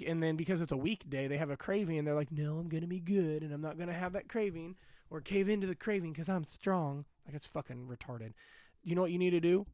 and 0.07 0.23
then 0.23 0.37
because 0.37 0.61
it's 0.61 0.73
a 0.73 0.77
weekday 0.77 1.29
they 1.29 1.37
have 1.37 1.51
a 1.51 1.57
craving 1.57 1.99
and 1.99 2.07
they're 2.07 2.15
like 2.15 2.33
no 2.33 2.59
i'm 2.59 2.69
gonna 2.69 2.87
be 2.87 3.01
good 3.01 3.43
and 3.43 3.53
i'm 3.53 3.61
not 3.61 3.79
gonna 3.79 3.93
have 3.93 4.13
that 4.13 4.29
craving 4.29 4.77
or 5.11 5.21
cave 5.21 5.49
into 5.49 5.67
the 5.67 5.75
craving 5.75 6.13
because 6.13 6.29
i'm 6.29 6.45
strong. 6.45 7.05
Like 7.27 7.35
it's 7.35 7.47
fucking 7.47 7.87
retarded. 7.87 8.33
You 8.83 8.95
know 8.95 9.03
what 9.03 9.13
you 9.13 9.19
need 9.19 9.31
to 9.31 9.41
do? 9.41 9.67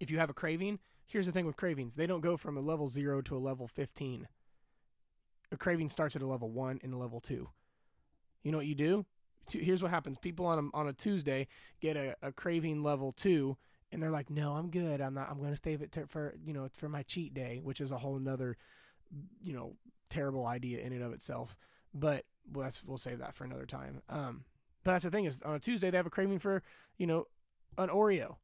If 0.00 0.10
you 0.10 0.18
have 0.18 0.30
a 0.30 0.34
craving 0.34 0.78
here's 1.08 1.26
the 1.26 1.32
thing 1.32 1.46
with 1.46 1.56
cravings. 1.56 1.94
They 1.94 2.06
don't 2.06 2.20
go 2.20 2.36
from 2.36 2.56
a 2.56 2.60
level 2.60 2.86
0 2.86 3.22
to 3.22 3.36
a 3.36 3.38
level 3.38 3.66
15 3.66 4.28
a 5.50 5.56
craving 5.56 5.88
starts 5.88 6.14
at 6.14 6.22
a 6.22 6.26
level 6.26 6.50
1 6.50 6.80
and 6.82 6.92
a 6.92 6.96
level 6.98 7.20
2 7.20 7.48
you 8.42 8.52
know 8.52 8.58
what 8.58 8.66
you 8.66 8.74
do 8.74 9.06
here's 9.50 9.82
what 9.82 9.90
happens. 9.90 10.18
People 10.18 10.46
on 10.46 10.70
a, 10.72 10.76
on 10.76 10.88
a 10.88 10.92
tuesday 10.92 11.46
get 11.80 11.96
a, 11.96 12.16
a 12.22 12.32
craving 12.32 12.82
level 12.82 13.12
2 13.12 13.56
and 13.90 14.02
they're 14.02 14.10
like 14.10 14.30
no 14.30 14.52
i'm 14.52 14.70
good. 14.70 15.00
I'm 15.00 15.14
not 15.14 15.30
i'm 15.30 15.38
going 15.38 15.54
to 15.54 15.60
save 15.62 15.82
it 15.82 15.96
for 16.08 16.34
you 16.44 16.52
know 16.52 16.68
for 16.76 16.88
my 16.88 17.02
cheat 17.02 17.34
day 17.34 17.60
which 17.62 17.80
is 17.80 17.90
a 17.90 17.98
whole 17.98 18.18
nother 18.18 18.56
you 19.42 19.52
know 19.52 19.76
terrible 20.10 20.46
idea 20.46 20.80
in 20.80 20.92
and 20.92 21.02
of 21.02 21.12
itself. 21.12 21.56
But 21.94 22.24
well, 22.52 22.64
that's 22.64 22.84
we'll 22.84 22.98
save 22.98 23.18
that 23.18 23.34
for 23.34 23.44
another 23.44 23.66
time. 23.66 24.02
Um 24.08 24.44
but 24.84 24.92
that's 24.92 25.04
the 25.04 25.10
thing 25.10 25.24
is 25.24 25.40
on 25.42 25.54
a 25.54 25.60
tuesday 25.60 25.90
they 25.90 25.96
have 25.96 26.06
a 26.06 26.10
craving 26.10 26.38
for 26.38 26.62
you 26.96 27.06
know 27.06 27.26
an 27.76 27.88
oreo. 27.88 28.36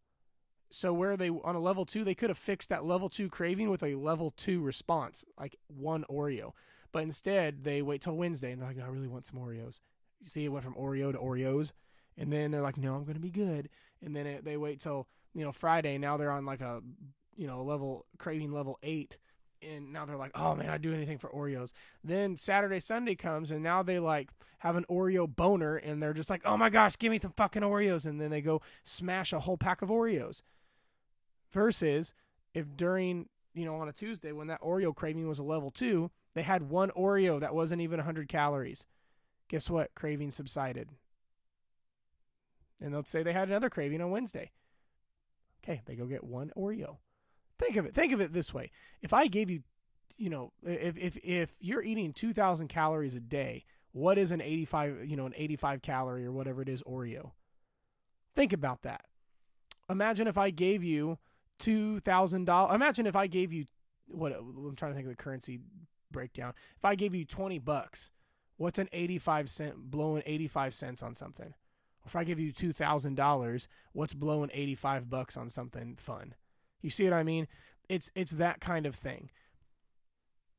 So 0.71 0.93
where 0.93 1.17
they 1.17 1.29
on 1.29 1.55
a 1.55 1.61
level 1.61 1.85
two 1.85 2.05
they 2.05 2.15
could 2.15 2.31
have 2.31 2.39
fixed 2.39 2.71
that 2.71 2.85
level 2.85 3.09
two 3.09 3.29
craving 3.29 3.71
with 3.71 3.83
a 3.83 3.95
level 3.95 4.33
two 4.37 4.61
response 4.61 5.25
like 5.39 5.57
one 5.69 6.05
oreo. 6.11 6.53
But 6.93 7.03
instead 7.03 7.65
they 7.65 7.83
wait 7.83 8.03
till 8.03 8.17
wednesday 8.17 8.53
and 8.53 8.61
they're 8.61 8.69
like 8.69 8.77
no, 8.77 8.85
i 8.85 8.89
really 8.89 9.09
want 9.09 9.27
some 9.27 9.41
oreos 9.41 9.81
you 10.21 10.29
see, 10.29 10.45
it 10.45 10.49
went 10.49 10.65
from 10.65 10.75
Oreo 10.75 11.13
to 11.13 11.19
Oreos, 11.19 11.73
and 12.17 12.33
then 12.33 12.51
they're 12.51 12.63
like, 12.63 12.77
"No, 12.77 12.95
I'm 12.95 13.05
going 13.05 13.15
to 13.15 13.21
be 13.21 13.31
good." 13.31 13.69
And 14.03 14.15
then 14.15 14.27
it, 14.27 14.45
they 14.45 14.57
wait 14.57 14.81
till 14.81 15.09
you 15.35 15.45
know 15.45 15.53
Friday. 15.53 15.99
Now 15.99 16.17
they're 16.17 16.31
on 16.31 16.47
like 16.47 16.61
a 16.61 16.83
you 17.37 17.47
know 17.47 17.63
level 17.63 18.07
craving 18.19 18.53
level 18.53 18.79
eight, 18.83 19.17
and 19.63 19.93
now 19.93 20.05
they're 20.05 20.17
like, 20.17 20.33
oh 20.35 20.55
man, 20.55 20.71
I'd 20.71 20.83
do 20.83 20.93
anything 20.93 21.19
for 21.19 21.29
Oreos. 21.31 21.73
Then 22.03 22.37
Saturday, 22.37 22.81
Sunday 22.81 23.15
comes, 23.15 23.51
and 23.51 23.63
now 23.63 23.83
they 23.83 23.99
like 23.99 24.31
have 24.59 24.77
an 24.77 24.85
Oreo 24.91 25.27
boner, 25.29 25.77
and 25.77 26.03
they're 26.03 26.15
just 26.15 26.31
like, 26.31 26.43
oh 26.45 26.57
my 26.57 26.71
gosh, 26.71 26.97
give 26.97 27.11
me 27.11 27.19
some 27.19 27.33
fucking 27.37 27.63
Oreos, 27.63 28.07
and 28.07 28.21
then 28.21 28.31
they 28.31 28.41
go 28.41 28.61
smash 28.83 29.33
a 29.33 29.41
whole 29.41 29.57
pack 29.57 29.83
of 29.83 29.89
Oreos. 29.89 30.43
Versus 31.53 32.15
if 32.53 32.77
during 32.77 33.29
you 33.55 33.65
know 33.65 33.77
on 33.77 33.89
a 33.89 33.93
Tuesday 33.93 34.33
when 34.33 34.49
that 34.49 34.61
Oreo 34.61 34.95
craving 34.95 35.29
was 35.29 35.39
a 35.39 35.45
level 35.45 35.71
two, 35.71 36.11
they 36.35 36.43
had 36.43 36.69
one 36.69 36.91
Oreo 36.91 37.41
that 37.41 37.55
wasn't 37.55 37.81
even 37.81 37.99
100 37.99 38.29
calories. 38.29 38.87
Guess 39.55 39.71
what? 39.71 39.95
Craving 39.95 40.33
subsided. 40.33 40.89
And 42.81 42.93
let's 42.93 43.09
say 43.09 43.23
they 43.23 43.33
had 43.33 43.47
another 43.47 43.71
craving 43.71 44.01
on 44.01 44.11
Wednesday. 44.11 44.51
Okay, 45.63 45.81
they 45.87 45.95
go 45.95 46.07
get 46.07 46.25
one 46.25 46.51
Oreo. 46.57 46.97
Think 47.61 47.77
of 47.77 47.87
it. 47.87 47.95
Think 47.95 48.13
of 48.13 48.21
it 48.21 48.33
this 48.33 48.53
way. 48.53 48.73
If 49.01 49.13
I 49.13 49.29
gave 49.29 49.51
you, 49.51 49.63
you 50.19 50.29
know, 50.29 50.51
if 50.65 50.97
if 50.97 51.17
if 51.19 51.57
you're 51.61 51.85
eating 51.85 52.13
2000 52.13 52.67
calories 52.67 53.15
a 53.15 53.21
day, 53.21 53.65
what 53.93 54.19
is 54.19 54.33
an 54.33 54.41
85, 54.41 55.05
you 55.05 55.17
know, 55.17 55.27
an 55.27 55.35
85 55.37 55.83
calorie 55.83 56.27
or 56.27 56.33
whatever 56.33 56.61
it 56.61 56.69
is 56.69 56.83
Oreo? 56.83 57.31
Think 58.35 58.53
about 58.53 58.83
that. 58.83 59.05
Imagine 59.89 60.27
if 60.27 60.37
I 60.37 60.51
gave 60.51 60.83
you 60.83 61.17
$2,000. 61.61 62.75
Imagine 62.75 63.07
if 63.07 63.15
I 63.15 63.29
gave 63.29 63.53
you 63.53 63.67
what 64.09 64.33
I'm 64.33 64.75
trying 64.75 64.91
to 64.91 64.97
think 64.97 65.07
of 65.07 65.17
the 65.17 65.23
currency 65.23 65.61
breakdown. 66.11 66.55
If 66.77 66.85
I 66.85 66.97
gave 66.97 67.15
you 67.15 67.25
20 67.25 67.61
bucks, 67.61 68.11
what's 68.57 68.79
an 68.79 68.89
85 68.93 69.49
cent 69.49 69.91
blowing 69.91 70.23
85 70.27 70.75
cents 70.75 71.03
on 71.03 71.15
something? 71.15 71.55
If 72.07 72.15
I 72.15 72.25
give 72.25 72.39
you 72.39 72.53
$2,000, 72.53 73.67
what's 73.93 74.15
blowing 74.15 74.51
85 74.53 75.09
bucks 75.09 75.37
on 75.37 75.49
something 75.49 75.97
fun? 75.99 76.35
You 76.83 76.91
see 76.91 77.05
what 77.05 77.15
I 77.15 77.23
mean? 77.23 77.49
It's 77.89 78.11
it's 78.15 78.33
that 78.33 78.61
kind 78.61 78.87
of 78.87 78.95
thing. 78.95 79.31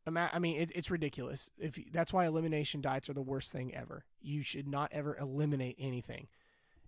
I 0.08 0.38
mean, 0.38 0.62
it, 0.62 0.72
it's 0.76 0.92
ridiculous. 0.92 1.50
If 1.58 1.80
that's 1.92 2.14
why 2.14 2.28
elimination 2.28 2.82
diets 2.82 3.10
are 3.10 3.14
the 3.14 3.22
worst 3.24 3.52
thing 3.52 3.74
ever. 3.74 4.06
You 4.22 4.44
should 4.44 4.68
not 4.68 4.92
ever 4.92 5.18
eliminate 5.18 5.78
anything. 5.80 6.28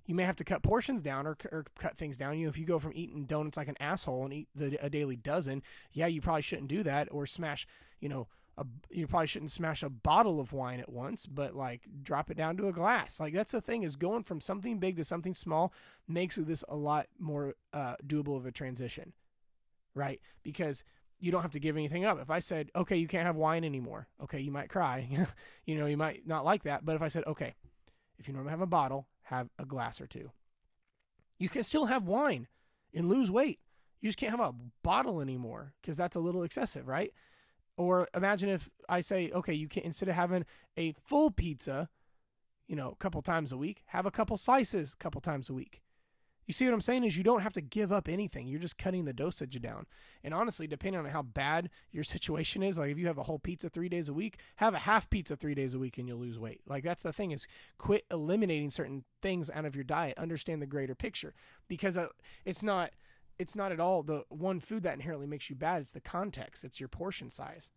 You 0.06 0.14
may 0.14 0.24
have 0.24 0.36
to 0.38 0.44
cut 0.44 0.62
portions 0.62 1.02
down 1.02 1.26
or, 1.26 1.36
or 1.52 1.66
cut 1.80 1.98
things 1.98 2.16
down. 2.16 2.38
You 2.38 2.46
know, 2.46 2.50
if 2.50 2.60
you 2.60 2.66
go 2.66 2.80
from 2.80 2.94
eating 2.94 3.26
donuts 3.26 3.58
like 3.58 3.68
an 3.68 3.78
asshole 3.80 4.24
and 4.24 4.34
eat 4.34 4.48
the, 4.56 4.78
a 4.86 4.90
daily 4.90 5.16
dozen, 5.16 5.64
yeah, 5.92 6.06
you 6.06 6.22
probably 6.22 6.44
shouldn't 6.44 6.70
do 6.70 6.84
that. 6.84 7.08
Or 7.12 7.26
smash, 7.26 7.68
you 8.00 8.08
know, 8.08 8.28
a, 8.58 8.66
you 8.90 9.08
probably 9.08 9.28
shouldn't 9.28 9.52
smash 9.52 9.84
a 9.84 9.90
bottle 9.90 10.40
of 10.40 10.54
wine 10.54 10.80
at 10.80 10.90
once, 10.90 11.26
but 11.26 11.56
like 11.56 11.82
drop 12.02 12.32
it 12.32 12.38
down 12.38 12.58
to 12.58 12.68
a 12.68 12.74
glass. 12.74 13.20
Like 13.20 13.34
that's 13.34 13.52
the 13.52 13.62
thing 13.62 13.84
is 13.84 13.96
going 13.96 14.24
from 14.24 14.42
something 14.42 14.80
big 14.80 14.98
to 14.98 15.04
something 15.04 15.34
small 15.34 15.74
makes 16.08 16.38
this 16.38 16.64
a 16.68 16.76
lot 16.76 17.08
more 17.20 17.54
uh, 17.74 17.96
doable 18.06 18.38
of 18.38 18.46
a 18.46 18.52
transition 18.52 19.14
right? 19.98 20.22
Because 20.44 20.84
you 21.20 21.32
don't 21.32 21.42
have 21.42 21.52
to 21.52 21.60
give 21.60 21.76
anything 21.76 22.06
up. 22.06 22.22
If 22.22 22.30
I 22.30 22.40
said, 22.40 22.70
okay, 22.76 22.96
you 22.96 23.08
can't 23.08 23.26
have 23.26 23.36
wine 23.36 23.66
anymore, 23.66 24.08
okay, 24.24 24.40
you 24.40 24.52
might 24.52 24.70
cry. 24.70 25.10
you 25.66 25.76
know, 25.78 25.88
you 25.88 25.98
might 25.98 26.26
not 26.26 26.46
like 26.46 26.64
that. 26.64 26.86
But 26.86 26.96
if 26.96 27.02
I 27.02 27.08
said, 27.08 27.26
okay, 27.26 27.56
if 28.20 28.28
you 28.28 28.34
normally 28.34 28.52
have 28.52 28.62
a 28.62 28.68
bottle, 28.68 29.08
have 29.24 29.50
a 29.60 29.66
glass 29.66 30.00
or 30.00 30.08
two. 30.08 30.32
You 31.40 31.50
can 31.50 31.64
still 31.64 31.86
have 31.88 32.04
wine 32.04 32.48
and 32.94 33.10
lose 33.10 33.30
weight. 33.30 33.60
You 34.00 34.10
just 34.10 34.20
can't 34.20 34.32
have 34.32 34.40
a 34.40 34.56
bottle 34.84 35.20
anymore 35.20 35.74
because 35.82 35.98
that's 35.98 36.16
a 36.16 36.20
little 36.20 36.44
excessive, 36.44 36.88
right? 36.88 37.12
Or 37.78 38.08
imagine 38.16 38.50
if 38.50 38.70
I 38.90 39.02
say, 39.02 39.32
okay, 39.32 39.54
you 39.54 39.68
can 39.68 39.84
instead 39.84 40.10
of 40.10 40.16
having 40.16 40.46
a 40.78 40.94
full 41.06 41.32
pizza, 41.32 41.90
you 42.68 42.76
know, 42.76 42.90
a 42.90 42.96
couple 42.96 43.22
times 43.22 43.52
a 43.52 43.58
week, 43.58 43.84
have 43.88 44.06
a 44.06 44.12
couple 44.12 44.36
slices 44.36 44.94
a 44.94 44.98
couple 44.98 45.22
times 45.22 45.50
a 45.50 45.54
week. 45.54 45.82
You 46.48 46.54
see 46.54 46.64
what 46.64 46.74
I'm 46.74 46.82
saying? 46.82 47.04
Is 47.04 47.18
you 47.18 47.26
don't 47.26 47.42
have 47.42 47.54
to 47.54 47.62
give 47.62 47.92
up 47.92 48.08
anything. 48.08 48.48
You're 48.48 48.62
just 48.62 48.78
cutting 48.78 49.04
the 49.04 49.12
dosage 49.12 49.62
down. 49.62 49.86
And 50.24 50.34
honestly, 50.34 50.66
depending 50.66 51.00
on 51.00 51.06
how 51.10 51.22
bad 51.22 51.70
your 51.92 52.04
situation 52.06 52.64
is, 52.64 52.80
like 52.80 52.90
if 52.90 52.98
you 52.98 53.08
have 53.08 53.18
a 53.18 53.24
whole 53.24 53.38
pizza 53.38 53.70
three 53.70 53.90
days 53.90 54.08
a 54.08 54.14
week, 54.14 54.40
have 54.56 54.74
a 54.74 54.80
half 54.80 55.10
pizza 55.10 55.36
three 55.36 55.54
days 55.54 55.74
a 55.74 55.80
week 55.80 55.98
and 55.98 56.08
you'll 56.08 56.20
lose 56.20 56.40
weight. 56.40 56.62
Like 56.66 56.84
that's 56.84 57.04
the 57.04 57.14
thing 57.14 57.32
is 57.32 57.48
quit 57.78 58.06
eliminating 58.10 58.72
certain 58.72 59.04
things 59.22 59.52
out 59.54 59.66
of 59.66 59.76
your 59.76 59.84
diet. 59.84 60.18
Understand 60.18 60.62
the 60.62 60.68
greater 60.68 60.96
picture 60.96 61.34
because 61.68 61.98
uh, 61.98 62.08
it's 62.46 62.64
not 62.64 62.92
it's 63.39 63.56
not 63.56 63.72
at 63.72 63.79
all 63.79 64.03
the 64.03 64.24
one 64.29 64.60
food 64.60 64.84
that 64.84 64.96
inherently 64.96 65.27
makes 65.27 65.50
you 65.50 65.56
bad. 65.56 65.82
It's 65.82 65.91
the 65.91 66.01
context. 66.01 66.63
It's 66.63 66.79
your 66.79 66.89
portion 66.89 67.29
size. 67.29 67.72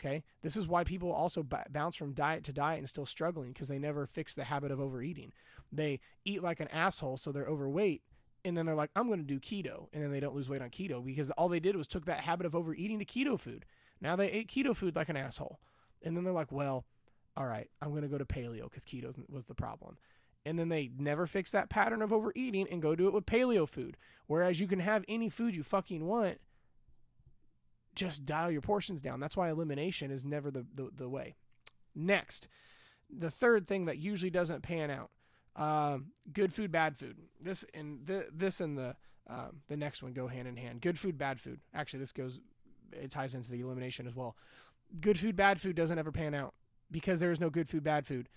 Okay. 0.00 0.24
This 0.42 0.56
is 0.56 0.66
why 0.66 0.84
people 0.84 1.12
also 1.12 1.42
b- 1.42 1.56
bounce 1.70 1.96
from 1.96 2.12
diet 2.12 2.44
to 2.44 2.52
diet 2.52 2.78
and 2.78 2.88
still 2.88 3.06
struggling 3.06 3.52
because 3.52 3.68
they 3.68 3.78
never 3.78 4.06
fix 4.06 4.34
the 4.34 4.44
habit 4.44 4.70
of 4.70 4.80
overeating. 4.80 5.32
They 5.72 6.00
eat 6.24 6.42
like 6.42 6.60
an 6.60 6.68
asshole, 6.68 7.16
so 7.16 7.32
they're 7.32 7.46
overweight. 7.46 8.02
And 8.44 8.56
then 8.56 8.66
they're 8.66 8.74
like, 8.74 8.90
I'm 8.94 9.06
going 9.06 9.20
to 9.20 9.24
do 9.24 9.40
keto. 9.40 9.88
And 9.92 10.02
then 10.02 10.10
they 10.10 10.20
don't 10.20 10.34
lose 10.34 10.48
weight 10.50 10.60
on 10.60 10.68
keto 10.68 11.04
because 11.04 11.30
all 11.30 11.48
they 11.48 11.60
did 11.60 11.76
was 11.76 11.86
took 11.86 12.04
that 12.04 12.20
habit 12.20 12.44
of 12.44 12.54
overeating 12.54 12.98
to 12.98 13.04
keto 13.04 13.40
food. 13.40 13.64
Now 14.00 14.16
they 14.16 14.30
ate 14.30 14.48
keto 14.48 14.76
food 14.76 14.96
like 14.96 15.08
an 15.08 15.16
asshole. 15.16 15.60
And 16.02 16.16
then 16.16 16.24
they're 16.24 16.32
like, 16.32 16.52
well, 16.52 16.84
all 17.36 17.46
right, 17.46 17.70
I'm 17.80 17.90
going 17.90 18.02
to 18.02 18.08
go 18.08 18.18
to 18.18 18.26
paleo 18.26 18.64
because 18.64 18.84
keto 18.84 19.12
was 19.30 19.44
the 19.44 19.54
problem. 19.54 19.96
And 20.46 20.58
then 20.58 20.68
they 20.68 20.90
never 20.98 21.26
fix 21.26 21.50
that 21.52 21.70
pattern 21.70 22.02
of 22.02 22.12
overeating 22.12 22.68
and 22.70 22.82
go 22.82 22.94
do 22.94 23.06
it 23.06 23.14
with 23.14 23.24
paleo 23.24 23.68
food. 23.68 23.96
Whereas 24.26 24.60
you 24.60 24.66
can 24.66 24.80
have 24.80 25.04
any 25.08 25.28
food 25.28 25.56
you 25.56 25.62
fucking 25.62 26.04
want 26.04 26.38
just 27.94 28.26
dial 28.26 28.50
your 28.50 28.60
portions 28.60 29.00
down. 29.00 29.20
That's 29.20 29.36
why 29.36 29.48
elimination 29.48 30.10
is 30.10 30.24
never 30.24 30.50
the, 30.50 30.66
the, 30.74 30.90
the 30.94 31.08
way. 31.08 31.36
Next, 31.94 32.48
the 33.08 33.30
third 33.30 33.66
thing 33.66 33.84
that 33.84 33.98
usually 33.98 34.30
doesn't 34.30 34.62
pan 34.62 34.90
out 34.90 35.10
um, 35.56 36.06
good 36.32 36.52
food, 36.52 36.72
bad 36.72 36.96
food. 36.96 37.16
This 37.40 37.64
and 37.74 38.04
the, 38.06 38.26
this 38.32 38.60
and 38.60 38.76
the 38.76 38.96
um, 39.28 39.60
the 39.68 39.76
next 39.76 40.02
one 40.02 40.12
go 40.12 40.26
hand 40.26 40.48
in 40.48 40.56
hand. 40.56 40.80
Good 40.80 40.98
food, 40.98 41.16
bad 41.16 41.40
food. 41.40 41.60
Actually, 41.72 42.00
this 42.00 42.12
goes 42.12 42.40
it 42.92 43.10
ties 43.10 43.34
into 43.34 43.50
the 43.50 43.60
elimination 43.60 44.06
as 44.06 44.14
well. 44.14 44.36
Good 45.00 45.18
food, 45.18 45.36
bad 45.36 45.60
food 45.60 45.76
doesn't 45.76 45.98
ever 45.98 46.12
pan 46.12 46.34
out 46.34 46.54
because 46.90 47.20
there 47.20 47.30
is 47.30 47.40
no 47.40 47.50
good 47.50 47.68
food, 47.68 47.84
bad 47.84 48.06
food. 48.06 48.28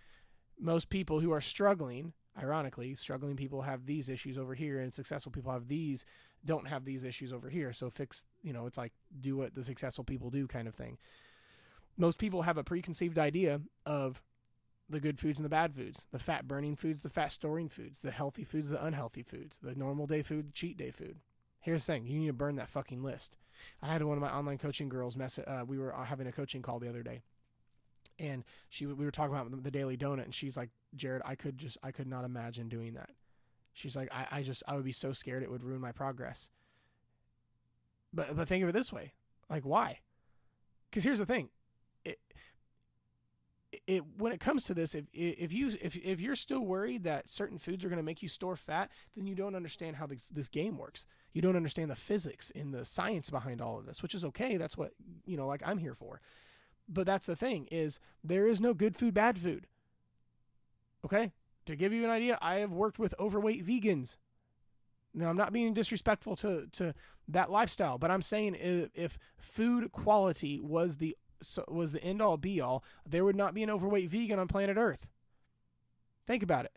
Most 0.60 0.90
people 0.90 1.20
who 1.20 1.32
are 1.32 1.42
struggling, 1.42 2.14
ironically, 2.42 2.96
struggling 2.96 3.36
people 3.36 3.62
have 3.62 3.86
these 3.86 4.10
issues 4.10 4.38
over 4.38 4.54
here, 4.54 4.80
and 4.80 4.94
successful 4.94 5.32
people 5.32 5.52
have 5.52 5.68
these 5.68 6.06
don't 6.46 6.68
have 6.68 6.86
these 6.86 7.04
issues 7.04 7.34
over 7.34 7.50
here. 7.50 7.74
So 7.74 7.90
fix, 7.90 8.26
you 8.42 8.54
know, 8.54 8.68
it's 8.68 8.78
like 8.78 8.94
do 9.22 9.38
what 9.38 9.54
the 9.54 9.64
successful 9.64 10.04
people 10.04 10.30
do 10.30 10.48
kind 10.48 10.68
of 10.68 10.76
thing. 10.76 10.98
Most 11.98 12.20
people 12.20 12.44
have 12.44 12.58
a 12.58 12.64
preconceived 12.64 13.18
idea 13.18 13.60
of 13.86 14.22
the 14.90 15.00
good 15.00 15.20
foods 15.20 15.40
and 15.40 15.46
the 15.46 15.50
bad 15.50 15.76
foods, 15.76 16.08
the 16.12 16.20
fat 16.20 16.48
burning 16.48 16.76
foods, 16.76 17.02
the 17.02 17.10
fat 17.10 17.32
storing 17.32 17.70
foods, 17.70 18.00
the 18.00 18.12
healthy 18.12 18.44
foods, 18.44 18.70
the 18.70 18.84
unhealthy 18.84 19.24
foods, 19.24 19.60
the 19.62 19.76
normal 19.76 20.08
day 20.08 20.22
food, 20.22 20.48
the 20.48 20.52
cheat 20.52 20.78
day 20.78 20.92
food. 20.92 21.18
Here's 21.60 21.86
the 21.86 21.94
thing: 21.94 22.08
you 22.08 22.20
need 22.20 22.28
to 22.28 22.34
burn 22.34 22.56
that 22.58 22.70
fucking 22.70 23.04
list. 23.04 23.36
I 23.82 23.88
had 23.88 24.04
one 24.04 24.18
of 24.18 24.22
my 24.22 24.34
online 24.34 24.60
coaching 24.60 24.90
girls 24.90 25.18
mess. 25.18 25.40
Uh, 25.40 25.64
we 25.68 25.80
were 25.80 25.92
having 25.92 26.28
a 26.28 26.32
coaching 26.32 26.62
call 26.62 26.80
the 26.80 26.90
other 26.90 27.04
day, 27.04 27.24
and 28.20 28.44
she 28.70 28.86
we 28.86 29.06
were 29.06 29.12
talking 29.12 29.36
about 29.36 29.64
the 29.64 29.72
daily 29.72 29.98
donut, 29.98 30.26
and 30.26 30.36
she's 30.36 30.58
like, 30.58 30.70
"Jared, 30.96 31.22
I 31.26 31.36
could 31.36 31.58
just 31.58 31.78
I 31.84 31.92
could 31.92 32.08
not 32.08 32.26
imagine 32.26 32.70
doing 32.70 32.94
that." 32.94 33.10
She's 33.74 33.96
like, 33.96 34.10
I, 34.12 34.40
I 34.40 34.42
just 34.42 34.64
I 34.68 34.76
would 34.76 34.86
be 34.86 34.92
so 34.92 35.14
scared 35.14 35.44
it 35.44 35.52
would 35.52 35.64
ruin 35.64 35.80
my 35.80 35.92
progress. 35.92 36.50
But 38.12 38.36
but 38.36 38.48
think 38.48 38.64
of 38.64 38.70
it 38.70 38.72
this 38.72 38.92
way, 38.92 39.14
like 39.50 39.64
why? 39.64 40.00
Because 40.90 41.04
here's 41.04 41.20
the 41.20 41.26
thing, 41.26 41.50
it, 42.04 42.20
it 43.86 44.04
when 44.18 44.32
it 44.32 44.40
comes 44.40 44.64
to 44.64 44.74
this, 44.74 44.96
if 44.96 45.06
if 45.14 45.54
you 45.54 45.78
if 45.82 45.96
if 45.96 46.20
you're 46.20 46.36
still 46.36 46.62
worried 46.62 47.04
that 47.04 47.30
certain 47.30 47.58
foods 47.60 47.86
are 47.86 47.90
going 47.90 47.98
to 47.98 48.04
make 48.04 48.24
you 48.24 48.30
store 48.30 48.56
fat, 48.56 48.90
then 49.16 49.28
you 49.28 49.36
don't 49.36 49.56
understand 49.56 49.98
how 49.98 50.08
this 50.08 50.28
this 50.30 50.50
game 50.50 50.78
works. 50.78 51.06
You 51.34 51.42
don't 51.42 51.56
understand 51.56 51.92
the 51.92 51.96
physics 51.96 52.52
and 52.56 52.74
the 52.74 52.86
science 52.86 53.30
behind 53.30 53.62
all 53.62 53.78
of 53.78 53.86
this, 53.86 54.02
which 54.02 54.16
is 54.16 54.26
okay. 54.26 54.58
That's 54.58 54.78
what 54.78 54.94
you 55.26 55.38
know, 55.38 55.48
like 55.48 55.62
I'm 55.66 55.78
here 55.78 55.94
for. 55.94 56.22
But 56.90 57.06
that's 57.06 57.26
the 57.26 57.36
thing 57.36 57.68
is 57.72 58.00
there 58.24 58.48
is 58.48 58.62
no 58.62 58.74
good 58.74 58.96
food, 58.96 59.14
bad 59.14 59.38
food. 59.38 59.68
Okay, 61.06 61.32
to 61.66 61.76
give 61.76 61.94
you 61.94 62.04
an 62.04 62.10
idea, 62.10 62.38
I 62.42 62.56
have 62.56 62.72
worked 62.72 63.00
with 63.00 63.14
overweight 63.20 63.66
vegans. 63.66 64.18
Now, 65.14 65.30
I'm 65.30 65.38
not 65.38 65.54
being 65.54 65.74
disrespectful 65.74 66.36
to, 66.38 66.68
to 66.74 66.94
that 67.28 67.52
lifestyle, 67.52 67.98
but 67.98 68.12
I'm 68.12 68.22
saying 68.22 68.56
if, 68.56 68.90
if 68.94 69.18
food 69.38 69.92
quality 69.92 70.60
was 70.60 70.98
the 70.98 71.16
was 71.68 71.92
the 71.92 72.04
end 72.04 72.20
all 72.20 72.36
be 72.36 72.60
all, 72.60 72.84
there 73.08 73.24
would 73.24 73.36
not 73.36 73.54
be 73.54 73.62
an 73.62 73.70
overweight 73.70 74.10
vegan 74.10 74.40
on 74.40 74.48
planet 74.48 74.76
Earth. 74.76 75.08
Think 76.26 76.42
about 76.42 76.66
it. 76.66 76.72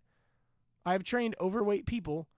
I've 0.84 1.02
trained 1.02 1.34
overweight 1.40 1.86
people 1.86 2.28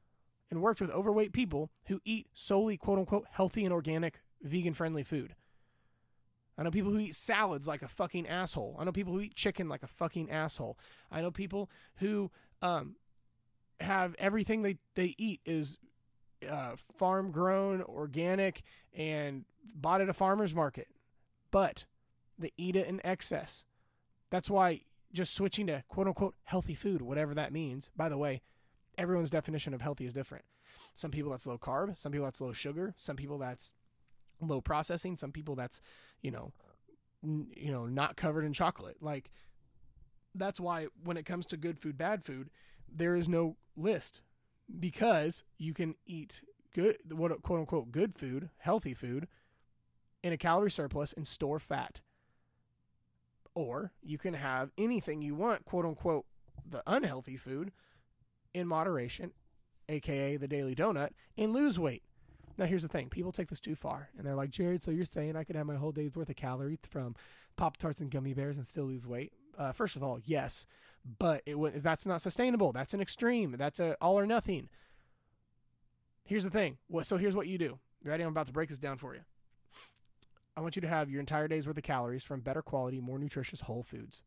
and 0.50 0.62
worked 0.62 0.81
with 0.81 0.91
overweight 0.91 1.33
people 1.33 1.71
who 1.87 2.00
eat 2.05 2.29
solely 2.33 2.76
quote 2.76 2.99
unquote 2.99 3.26
healthy 3.31 3.64
and 3.64 3.73
organic 3.73 4.21
vegan 4.41 4.75
friendly 4.75 5.02
food. 5.02 5.35
I 6.62 6.64
know 6.64 6.71
people 6.71 6.92
who 6.92 7.00
eat 7.00 7.16
salads 7.16 7.66
like 7.66 7.83
a 7.83 7.88
fucking 7.88 8.28
asshole. 8.28 8.76
I 8.78 8.85
know 8.85 8.92
people 8.92 9.12
who 9.12 9.19
eat 9.19 9.35
chicken 9.35 9.69
like 9.69 9.83
a 9.83 9.88
fucking 9.88 10.31
asshole. 10.31 10.78
I 11.11 11.21
know 11.21 11.33
people 11.33 11.69
who 11.97 12.31
um, 12.62 12.95
have 13.81 14.14
everything 14.16 14.62
they, 14.62 14.76
they 14.95 15.16
eat 15.19 15.40
is 15.45 15.76
uh, 16.49 16.76
farm 17.00 17.33
grown, 17.33 17.83
organic, 17.83 18.62
and 18.95 19.45
bought 19.75 20.02
at 20.02 20.09
a 20.09 20.12
farmer's 20.12 20.54
market. 20.54 20.87
But 21.50 21.85
they 22.38 22.52
eat 22.57 22.76
it 22.76 22.87
in 22.87 23.04
excess. 23.04 23.64
That's 24.31 24.49
why 24.49 24.83
just 25.12 25.35
switching 25.35 25.66
to 25.66 25.83
quote 25.88 26.07
unquote 26.07 26.37
healthy 26.45 26.76
food, 26.76 27.02
whatever 27.02 27.35
that 27.35 27.52
means, 27.52 27.90
by 27.97 28.09
the 28.09 28.16
way, 28.16 28.40
everyone's 28.97 29.31
definition 29.31 29.75
of 29.75 29.83
healthy 29.83 30.07
is 30.07 30.12
different. 30.12 30.45
Some 30.95 31.11
people 31.11 31.33
that's 31.33 31.45
low 31.45 31.59
carb, 31.59 31.99
some 31.99 32.12
people 32.12 32.26
that's 32.26 32.40
low 32.40 32.52
sugar, 32.52 32.95
some 32.97 33.16
people 33.16 33.38
that's 33.38 33.73
low 34.49 34.61
processing. 34.61 35.16
Some 35.16 35.32
people 35.32 35.54
that's, 35.54 35.80
you 36.22 36.30
know, 36.30 36.52
n- 37.25 37.49
you 37.56 37.72
know, 37.72 37.87
not 37.87 38.16
covered 38.16 38.44
in 38.44 38.52
chocolate. 38.52 38.96
Like 39.00 39.30
that's 40.34 40.61
why 40.61 40.87
when 41.04 41.16
it 41.16 41.26
comes 41.26 41.46
to 41.46 41.56
good 41.56 41.78
food, 41.78 41.96
bad 41.96 42.25
food, 42.25 42.50
there 42.88 43.14
is 43.16 43.28
no 43.28 43.56
list 43.76 44.20
because 44.78 45.44
you 45.58 45.75
can 45.75 45.94
eat 46.06 46.42
good, 46.75 46.96
what 47.11 47.42
quote 47.42 47.61
unquote 47.61 47.92
good 47.92 48.14
food, 48.16 48.50
healthy 48.58 48.94
food, 48.94 49.28
in 50.22 50.32
a 50.32 50.37
calorie 50.37 50.70
surplus 50.70 51.12
and 51.12 51.26
store 51.26 51.58
fat. 51.58 52.00
Or 53.54 53.92
you 54.02 54.18
can 54.18 54.34
have 54.34 54.70
anything 54.78 55.20
you 55.20 55.34
want, 55.34 55.64
quote 55.64 55.84
unquote, 55.84 56.25
the 56.68 56.82
unhealthy 56.87 57.37
food 57.37 57.72
in 58.54 58.66
moderation, 58.66 59.32
aka 59.88 60.37
the 60.37 60.49
daily 60.49 60.75
donut, 60.75 61.11
and 61.37 61.52
lose 61.52 61.78
weight. 61.78 62.02
Now, 62.59 62.66
here's 62.66 62.82
the 62.82 62.88
thing 62.88 63.09
people 63.09 63.32
take 63.32 63.49
this 63.49 63.61
too 63.61 63.75
far, 63.75 64.11
and 64.16 64.26
they're 64.26 64.35
like, 64.35 64.50
Jared, 64.50 64.82
so 64.82 64.90
you're 64.90 65.04
saying 65.04 65.37
I 65.37 65.44
could 65.44 65.56
have 65.56 65.66
my 65.66 65.76
whole 65.76 65.92
day's 65.92 66.16
worth 66.16 66.28
of 66.28 66.37
calories 66.37 66.78
from 66.90 67.14
Pop 67.56 67.76
Tarts 67.76 68.00
and 68.00 68.11
gummy 68.11 68.35
bears 68.35 68.59
and 68.59 68.68
still 68.68 68.85
lose 68.85 69.06
weight? 69.06 69.32
Uh, 69.59 69.73
first 69.73 69.97
of 69.97 70.02
all, 70.02 70.18
yes, 70.25 70.66
but 71.18 71.42
it 71.47 71.59
was, 71.59 71.82
that's 71.82 72.06
not 72.06 72.23
sustainable. 72.23 72.73
That's 72.73 72.94
an 72.94 73.00
extreme. 73.00 73.54
That's 73.59 73.80
a 73.80 73.97
all 74.00 74.18
or 74.18 74.26
nothing. 74.26 74.68
Here's 76.25 76.44
the 76.44 76.50
thing. 76.50 76.78
So 77.02 77.16
here's 77.16 77.37
what 77.37 77.49
you 77.49 77.59
do. 77.59 77.78
Ready? 78.04 78.23
I'm 78.23 78.30
about 78.30 78.47
to 78.47 78.52
break 78.52 78.68
this 78.68 78.78
down 78.78 78.99
for 78.99 79.14
you. 79.14 79.21
I 80.56 80.61
want 80.61 80.76
you 80.76 80.82
to 80.82 80.88
have 80.88 81.11
your 81.11 81.21
entire 81.21 81.49
day's 81.49 81.66
worth 81.66 81.78
of 81.78 81.85
calories 81.85 82.25
from 82.25 82.40
better 82.40 82.62
quality, 82.62 83.00
more 83.00 83.18
nutritious 83.18 83.61
whole 83.61 83.82
foods. 83.82 84.23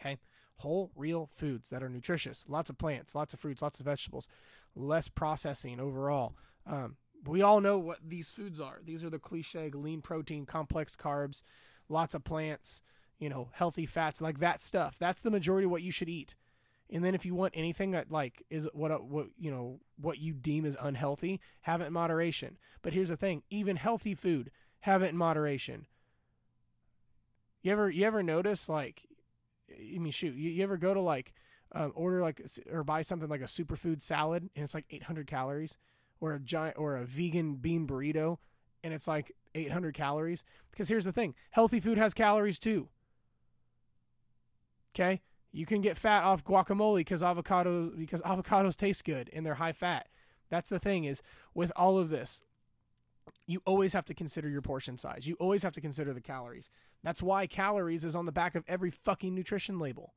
Okay? 0.00 0.18
Whole, 0.56 0.90
real 0.94 1.28
foods 1.34 1.70
that 1.70 1.82
are 1.82 1.88
nutritious. 1.88 2.44
Lots 2.48 2.70
of 2.70 2.78
plants, 2.78 3.14
lots 3.14 3.34
of 3.34 3.40
fruits, 3.40 3.62
lots 3.62 3.80
of 3.80 3.86
vegetables, 3.86 4.28
less 4.76 5.08
processing 5.08 5.80
overall. 5.80 6.36
Um, 6.66 6.96
we 7.26 7.42
all 7.42 7.60
know 7.60 7.78
what 7.78 7.98
these 8.06 8.30
foods 8.30 8.60
are. 8.60 8.80
These 8.84 9.04
are 9.04 9.10
the 9.10 9.18
cliche 9.18 9.70
lean 9.72 10.02
protein, 10.02 10.46
complex 10.46 10.96
carbs, 10.96 11.42
lots 11.88 12.14
of 12.14 12.24
plants, 12.24 12.82
you 13.18 13.28
know, 13.28 13.48
healthy 13.52 13.86
fats, 13.86 14.20
like 14.20 14.40
that 14.40 14.62
stuff. 14.62 14.96
That's 14.98 15.20
the 15.20 15.30
majority 15.30 15.64
of 15.66 15.70
what 15.70 15.82
you 15.82 15.92
should 15.92 16.08
eat. 16.08 16.36
And 16.90 17.04
then 17.04 17.14
if 17.14 17.24
you 17.24 17.34
want 17.34 17.54
anything 17.56 17.92
that 17.92 18.10
like 18.10 18.42
is 18.50 18.68
what 18.74 19.04
what 19.04 19.28
you 19.38 19.50
know 19.50 19.80
what 19.96 20.18
you 20.18 20.34
deem 20.34 20.66
as 20.66 20.76
unhealthy, 20.80 21.40
have 21.62 21.80
it 21.80 21.86
in 21.86 21.92
moderation. 21.92 22.58
But 22.82 22.92
here's 22.92 23.08
the 23.08 23.16
thing: 23.16 23.42
even 23.50 23.76
healthy 23.76 24.14
food, 24.14 24.50
have 24.80 25.02
it 25.02 25.08
in 25.08 25.16
moderation. 25.16 25.86
You 27.62 27.72
ever 27.72 27.88
you 27.88 28.04
ever 28.04 28.22
notice 28.22 28.68
like, 28.68 29.02
I 29.70 29.98
mean, 29.98 30.12
shoot, 30.12 30.34
you, 30.34 30.50
you 30.50 30.62
ever 30.62 30.76
go 30.76 30.92
to 30.92 31.00
like 31.00 31.32
um, 31.72 31.92
order 31.94 32.20
like 32.20 32.42
or 32.70 32.84
buy 32.84 33.00
something 33.02 33.28
like 33.28 33.40
a 33.40 33.44
superfood 33.44 34.02
salad 34.02 34.48
and 34.54 34.62
it's 34.62 34.74
like 34.74 34.84
800 34.90 35.26
calories, 35.26 35.78
or 36.20 36.32
a 36.32 36.40
giant 36.40 36.78
or 36.78 36.96
a 36.96 37.04
vegan 37.04 37.56
bean 37.56 37.86
burrito 37.86 38.38
and 38.82 38.92
it's 38.92 39.08
like 39.08 39.32
800 39.54 39.94
calories? 39.94 40.44
Because 40.70 40.88
here's 40.88 41.04
the 41.04 41.12
thing: 41.12 41.34
healthy 41.50 41.80
food 41.80 41.98
has 41.98 42.14
calories 42.14 42.58
too. 42.58 42.88
Okay, 44.94 45.20
you 45.52 45.66
can 45.66 45.80
get 45.80 45.96
fat 45.96 46.24
off 46.24 46.44
guacamole 46.44 46.98
because 46.98 47.22
avocado 47.22 47.90
because 47.90 48.22
avocados 48.26 48.76
taste 48.76 49.04
good 49.04 49.30
and 49.32 49.44
they're 49.44 49.54
high 49.54 49.72
fat. 49.72 50.08
That's 50.50 50.70
the 50.70 50.78
thing 50.78 51.04
is 51.04 51.22
with 51.54 51.72
all 51.76 51.98
of 51.98 52.10
this, 52.10 52.42
you 53.46 53.60
always 53.66 53.92
have 53.92 54.04
to 54.06 54.14
consider 54.14 54.48
your 54.48 54.62
portion 54.62 54.96
size. 54.96 55.26
You 55.26 55.36
always 55.40 55.62
have 55.62 55.72
to 55.74 55.80
consider 55.80 56.12
the 56.12 56.20
calories. 56.20 56.70
That's 57.02 57.22
why 57.22 57.46
calories 57.46 58.04
is 58.04 58.16
on 58.16 58.26
the 58.26 58.32
back 58.32 58.54
of 58.54 58.64
every 58.66 58.90
fucking 58.90 59.34
nutrition 59.34 59.78
label. 59.78 60.14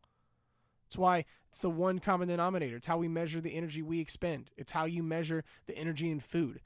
It's 0.87 0.97
why 0.97 1.25
it's 1.49 1.59
the 1.59 1.69
one 1.69 1.99
common 1.99 2.29
denominator. 2.29 2.77
It's 2.77 2.87
how 2.87 2.97
we 2.97 3.07
measure 3.07 3.41
the 3.41 3.53
energy 3.53 3.81
we 3.81 3.99
expend. 3.99 4.49
It's 4.57 4.71
how 4.71 4.85
you 4.85 5.03
measure 5.03 5.43
the 5.65 5.77
energy 5.77 6.09
in 6.09 6.19
food. 6.19 6.61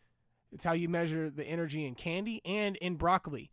It's 0.51 0.63
how 0.63 0.73
you 0.73 0.89
measure 0.89 1.29
the 1.29 1.45
energy 1.45 1.85
in 1.85 1.95
candy 1.95 2.41
and 2.45 2.75
in 2.77 2.95
broccoli. 2.95 3.49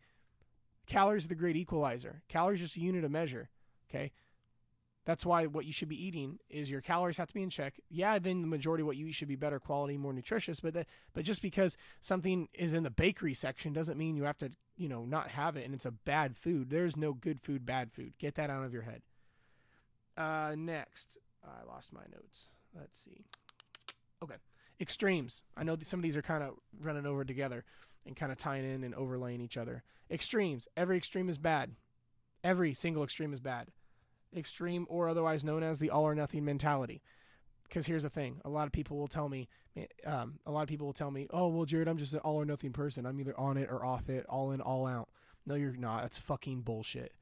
Calories 0.85 1.25
are 1.25 1.29
the 1.29 1.35
great 1.35 1.55
equalizer. 1.55 2.21
Calories 2.27 2.59
just 2.59 2.77
a 2.77 2.81
unit 2.81 3.03
of 3.03 3.11
measure. 3.11 3.49
Okay. 3.89 4.11
That's 5.05 5.25
why 5.25 5.47
what 5.47 5.65
you 5.65 5.73
should 5.73 5.89
be 5.89 6.03
eating 6.03 6.37
is 6.49 6.69
your 6.69 6.81
calories 6.81 7.17
have 7.17 7.29
to 7.29 7.33
be 7.33 7.41
in 7.41 7.49
check. 7.49 7.79
Yeah, 7.89 8.19
then 8.19 8.41
the 8.41 8.47
majority 8.47 8.81
of 8.81 8.87
what 8.87 8.97
you 8.97 9.07
eat 9.07 9.15
should 9.15 9.27
be 9.27 9.35
better 9.35 9.59
quality, 9.59 9.97
more 9.97 10.13
nutritious. 10.13 10.59
But 10.59 10.75
that, 10.75 10.87
but 11.13 11.23
just 11.23 11.41
because 11.41 11.77
something 11.99 12.47
is 12.53 12.73
in 12.73 12.83
the 12.83 12.91
bakery 12.91 13.33
section 13.33 13.73
doesn't 13.73 13.97
mean 13.97 14.17
you 14.17 14.23
have 14.25 14.37
to 14.37 14.51
you 14.77 14.87
know 14.87 15.05
not 15.05 15.29
have 15.29 15.57
it 15.57 15.65
and 15.65 15.73
it's 15.73 15.85
a 15.85 15.91
bad 15.91 16.37
food. 16.37 16.69
There's 16.69 16.95
no 16.95 17.13
good 17.13 17.39
food, 17.39 17.65
bad 17.65 17.91
food. 17.91 18.13
Get 18.19 18.35
that 18.35 18.51
out 18.51 18.63
of 18.63 18.73
your 18.73 18.83
head. 18.83 19.01
Uh, 20.19 20.53
next, 20.57 21.17
I 21.43 21.65
lost 21.65 21.93
my 21.93 22.03
notes. 22.11 22.45
Let's 22.77 22.99
see. 22.99 23.25
Okay, 24.21 24.35
extremes. 24.79 25.43
I 25.55 25.63
know 25.63 25.77
some 25.81 25.99
of 25.99 26.03
these 26.03 26.17
are 26.17 26.21
kind 26.21 26.43
of 26.43 26.55
running 26.79 27.05
over 27.05 27.23
together 27.23 27.63
and 28.05 28.15
kind 28.15 28.31
of 28.31 28.37
tying 28.37 28.65
in 28.65 28.83
and 28.83 28.93
overlaying 28.93 29.41
each 29.41 29.57
other. 29.57 29.83
Extremes. 30.11 30.67
Every 30.75 30.97
extreme 30.97 31.29
is 31.29 31.37
bad. 31.37 31.71
Every 32.43 32.73
single 32.73 33.03
extreme 33.03 33.33
is 33.33 33.39
bad 33.39 33.69
extreme 34.35 34.85
or 34.89 35.09
otherwise 35.09 35.43
known 35.43 35.63
as 35.63 35.79
the 35.79 35.89
all 35.89 36.03
or 36.03 36.15
nothing 36.15 36.45
mentality. 36.45 37.01
Because 37.63 37.85
here's 37.85 38.03
the 38.03 38.09
thing: 38.09 38.41
a 38.43 38.49
lot 38.49 38.65
of 38.65 38.71
people 38.71 38.97
will 38.97 39.07
tell 39.07 39.29
me, 39.29 39.47
um, 40.05 40.39
a 40.45 40.51
lot 40.51 40.63
of 40.63 40.67
people 40.67 40.87
will 40.87 40.93
tell 40.93 41.11
me, 41.11 41.27
"Oh, 41.31 41.47
well, 41.49 41.65
Jared, 41.65 41.87
I'm 41.87 41.97
just 41.97 42.13
an 42.13 42.19
all 42.19 42.35
or 42.35 42.45
nothing 42.45 42.73
person. 42.73 43.05
I'm 43.05 43.19
either 43.19 43.39
on 43.39 43.57
it 43.57 43.69
or 43.69 43.85
off 43.85 44.09
it, 44.09 44.25
all 44.27 44.51
in, 44.51 44.61
all 44.61 44.87
out." 44.87 45.09
No, 45.45 45.55
you're 45.55 45.75
not. 45.75 46.01
That's 46.01 46.17
fucking 46.17 46.61
bullshit. 46.61 47.13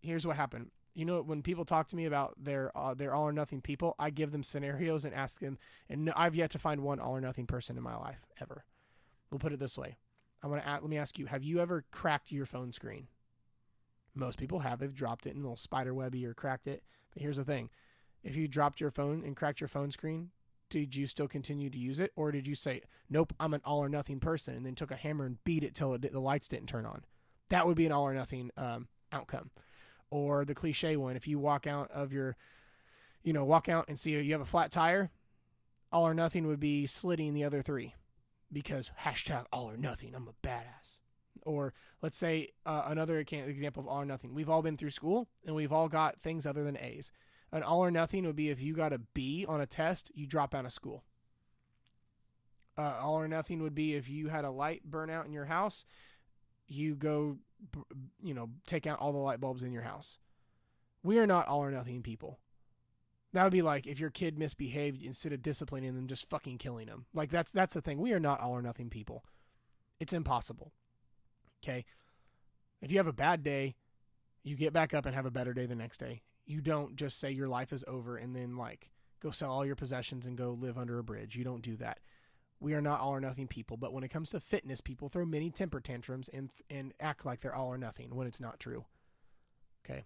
Here's 0.00 0.26
what 0.26 0.36
happened. 0.36 0.70
You 0.94 1.04
know, 1.04 1.22
when 1.22 1.42
people 1.42 1.64
talk 1.64 1.88
to 1.88 1.96
me 1.96 2.04
about 2.04 2.34
their 2.36 2.76
uh, 2.76 2.94
their 2.94 3.14
all 3.14 3.24
or 3.24 3.32
nothing 3.32 3.60
people, 3.60 3.94
I 3.98 4.10
give 4.10 4.32
them 4.32 4.42
scenarios 4.42 5.04
and 5.04 5.14
ask 5.14 5.40
them. 5.40 5.58
And 5.88 6.10
I've 6.16 6.34
yet 6.34 6.50
to 6.50 6.58
find 6.58 6.82
one 6.82 7.00
all 7.00 7.16
or 7.16 7.20
nothing 7.20 7.46
person 7.46 7.76
in 7.76 7.82
my 7.82 7.96
life 7.96 8.24
ever. 8.40 8.64
We'll 9.30 9.38
put 9.38 9.52
it 9.52 9.60
this 9.60 9.78
way: 9.78 9.98
I 10.42 10.48
want 10.48 10.64
to 10.64 10.70
let 10.70 10.82
me 10.82 10.98
ask 10.98 11.18
you: 11.18 11.26
Have 11.26 11.44
you 11.44 11.60
ever 11.60 11.84
cracked 11.90 12.32
your 12.32 12.46
phone 12.46 12.72
screen? 12.72 13.06
Most 14.14 14.38
people 14.38 14.60
have. 14.60 14.80
They've 14.80 14.94
dropped 14.94 15.26
it 15.26 15.30
in 15.30 15.38
a 15.38 15.42
little 15.42 15.56
spider 15.56 15.94
webby 15.94 16.26
or 16.26 16.34
cracked 16.34 16.66
it. 16.66 16.82
But 17.12 17.22
here's 17.22 17.36
the 17.36 17.44
thing 17.44 17.70
if 18.22 18.36
you 18.36 18.48
dropped 18.48 18.80
your 18.80 18.90
phone 18.90 19.22
and 19.24 19.36
cracked 19.36 19.60
your 19.60 19.68
phone 19.68 19.90
screen, 19.90 20.30
did 20.68 20.94
you 20.94 21.06
still 21.06 21.28
continue 21.28 21.70
to 21.70 21.78
use 21.78 22.00
it? 22.00 22.12
Or 22.16 22.32
did 22.32 22.46
you 22.46 22.54
say, 22.54 22.82
nope, 23.08 23.32
I'm 23.40 23.54
an 23.54 23.62
all 23.64 23.78
or 23.78 23.88
nothing 23.88 24.20
person, 24.20 24.56
and 24.56 24.64
then 24.64 24.74
took 24.74 24.90
a 24.90 24.96
hammer 24.96 25.26
and 25.26 25.42
beat 25.44 25.64
it 25.64 25.74
till 25.74 25.94
it, 25.94 26.12
the 26.12 26.20
lights 26.20 26.48
didn't 26.48 26.68
turn 26.68 26.86
on? 26.86 27.04
That 27.48 27.66
would 27.66 27.76
be 27.76 27.86
an 27.86 27.92
all 27.92 28.04
or 28.04 28.14
nothing 28.14 28.50
um, 28.56 28.88
outcome. 29.12 29.50
Or 30.10 30.44
the 30.44 30.54
cliche 30.54 30.96
one, 30.96 31.16
if 31.16 31.28
you 31.28 31.38
walk 31.38 31.66
out 31.66 31.90
of 31.90 32.12
your, 32.12 32.36
you 33.22 33.32
know, 33.32 33.44
walk 33.44 33.68
out 33.68 33.86
and 33.88 33.98
see 33.98 34.10
you 34.10 34.32
have 34.32 34.40
a 34.40 34.46
flat 34.46 34.70
tire, 34.70 35.10
all 35.92 36.06
or 36.06 36.14
nothing 36.14 36.46
would 36.46 36.60
be 36.60 36.86
slitting 36.86 37.34
the 37.34 37.44
other 37.44 37.62
three 37.62 37.94
because 38.52 38.92
hashtag 39.00 39.46
all 39.52 39.70
or 39.70 39.76
nothing. 39.76 40.14
I'm 40.14 40.28
a 40.28 40.46
badass. 40.46 40.98
Or 41.42 41.72
let's 42.02 42.18
say 42.18 42.50
uh, 42.66 42.84
another 42.86 43.18
example 43.18 43.82
of 43.82 43.88
all 43.88 44.02
or 44.02 44.04
nothing. 44.04 44.34
We've 44.34 44.50
all 44.50 44.62
been 44.62 44.76
through 44.76 44.90
school 44.90 45.28
and 45.46 45.54
we've 45.54 45.72
all 45.72 45.88
got 45.88 46.20
things 46.20 46.46
other 46.46 46.64
than 46.64 46.76
A's. 46.76 47.10
An 47.52 47.62
all 47.62 47.80
or 47.80 47.90
nothing 47.90 48.24
would 48.26 48.36
be 48.36 48.50
if 48.50 48.60
you 48.60 48.74
got 48.74 48.92
a 48.92 48.98
B 48.98 49.44
on 49.48 49.60
a 49.60 49.66
test, 49.66 50.10
you 50.14 50.26
drop 50.26 50.54
out 50.54 50.64
of 50.64 50.72
school. 50.72 51.04
Uh, 52.78 52.98
all 53.02 53.14
or 53.14 53.28
nothing 53.28 53.62
would 53.62 53.74
be 53.74 53.94
if 53.94 54.08
you 54.08 54.28
had 54.28 54.44
a 54.44 54.50
light 54.50 54.82
burn 54.84 55.10
out 55.10 55.26
in 55.26 55.32
your 55.32 55.44
house, 55.44 55.84
you 56.68 56.94
go, 56.94 57.38
you 58.22 58.34
know, 58.34 58.50
take 58.66 58.86
out 58.86 58.98
all 58.98 59.12
the 59.12 59.18
light 59.18 59.40
bulbs 59.40 59.62
in 59.62 59.72
your 59.72 59.82
house. 59.82 60.18
We 61.02 61.18
are 61.18 61.26
not 61.26 61.48
all 61.48 61.60
or 61.60 61.70
nothing 61.70 62.02
people. 62.02 62.38
That 63.32 63.44
would 63.44 63.52
be 63.52 63.62
like 63.62 63.86
if 63.86 64.00
your 64.00 64.10
kid 64.10 64.38
misbehaved 64.38 65.02
instead 65.02 65.32
of 65.32 65.42
disciplining 65.42 65.94
them, 65.94 66.08
just 66.08 66.28
fucking 66.28 66.58
killing 66.58 66.86
them. 66.86 67.06
Like 67.14 67.30
that's 67.30 67.52
that's 67.52 67.74
the 67.74 67.80
thing. 67.80 67.98
We 67.98 68.12
are 68.12 68.20
not 68.20 68.40
all 68.40 68.52
or 68.52 68.62
nothing 68.62 68.90
people. 68.90 69.24
It's 70.00 70.12
impossible. 70.12 70.72
Okay. 71.62 71.84
If 72.82 72.90
you 72.90 72.98
have 72.98 73.06
a 73.06 73.12
bad 73.12 73.42
day, 73.42 73.76
you 74.42 74.56
get 74.56 74.72
back 74.72 74.94
up 74.94 75.06
and 75.06 75.14
have 75.14 75.26
a 75.26 75.30
better 75.30 75.52
day 75.52 75.66
the 75.66 75.74
next 75.74 75.98
day. 75.98 76.22
You 76.46 76.60
don't 76.60 76.96
just 76.96 77.20
say 77.20 77.30
your 77.30 77.48
life 77.48 77.72
is 77.72 77.84
over 77.86 78.16
and 78.16 78.34
then 78.34 78.56
like 78.56 78.90
go 79.20 79.30
sell 79.30 79.52
all 79.52 79.66
your 79.66 79.76
possessions 79.76 80.26
and 80.26 80.36
go 80.36 80.56
live 80.58 80.78
under 80.78 80.98
a 80.98 81.04
bridge. 81.04 81.36
You 81.36 81.44
don't 81.44 81.62
do 81.62 81.76
that. 81.76 82.00
We 82.60 82.74
are 82.74 82.82
not 82.82 83.00
all 83.00 83.10
or 83.10 83.20
nothing 83.20 83.48
people, 83.48 83.78
but 83.78 83.92
when 83.92 84.04
it 84.04 84.08
comes 84.10 84.30
to 84.30 84.40
fitness, 84.40 84.80
people 84.82 85.08
throw 85.08 85.24
many 85.24 85.50
temper 85.50 85.80
tantrums 85.80 86.28
and 86.28 86.50
and 86.68 86.92
act 87.00 87.24
like 87.24 87.40
they're 87.40 87.54
all 87.54 87.68
or 87.68 87.78
nothing 87.78 88.14
when 88.14 88.26
it's 88.26 88.40
not 88.40 88.60
true. 88.60 88.84
Okay. 89.84 90.04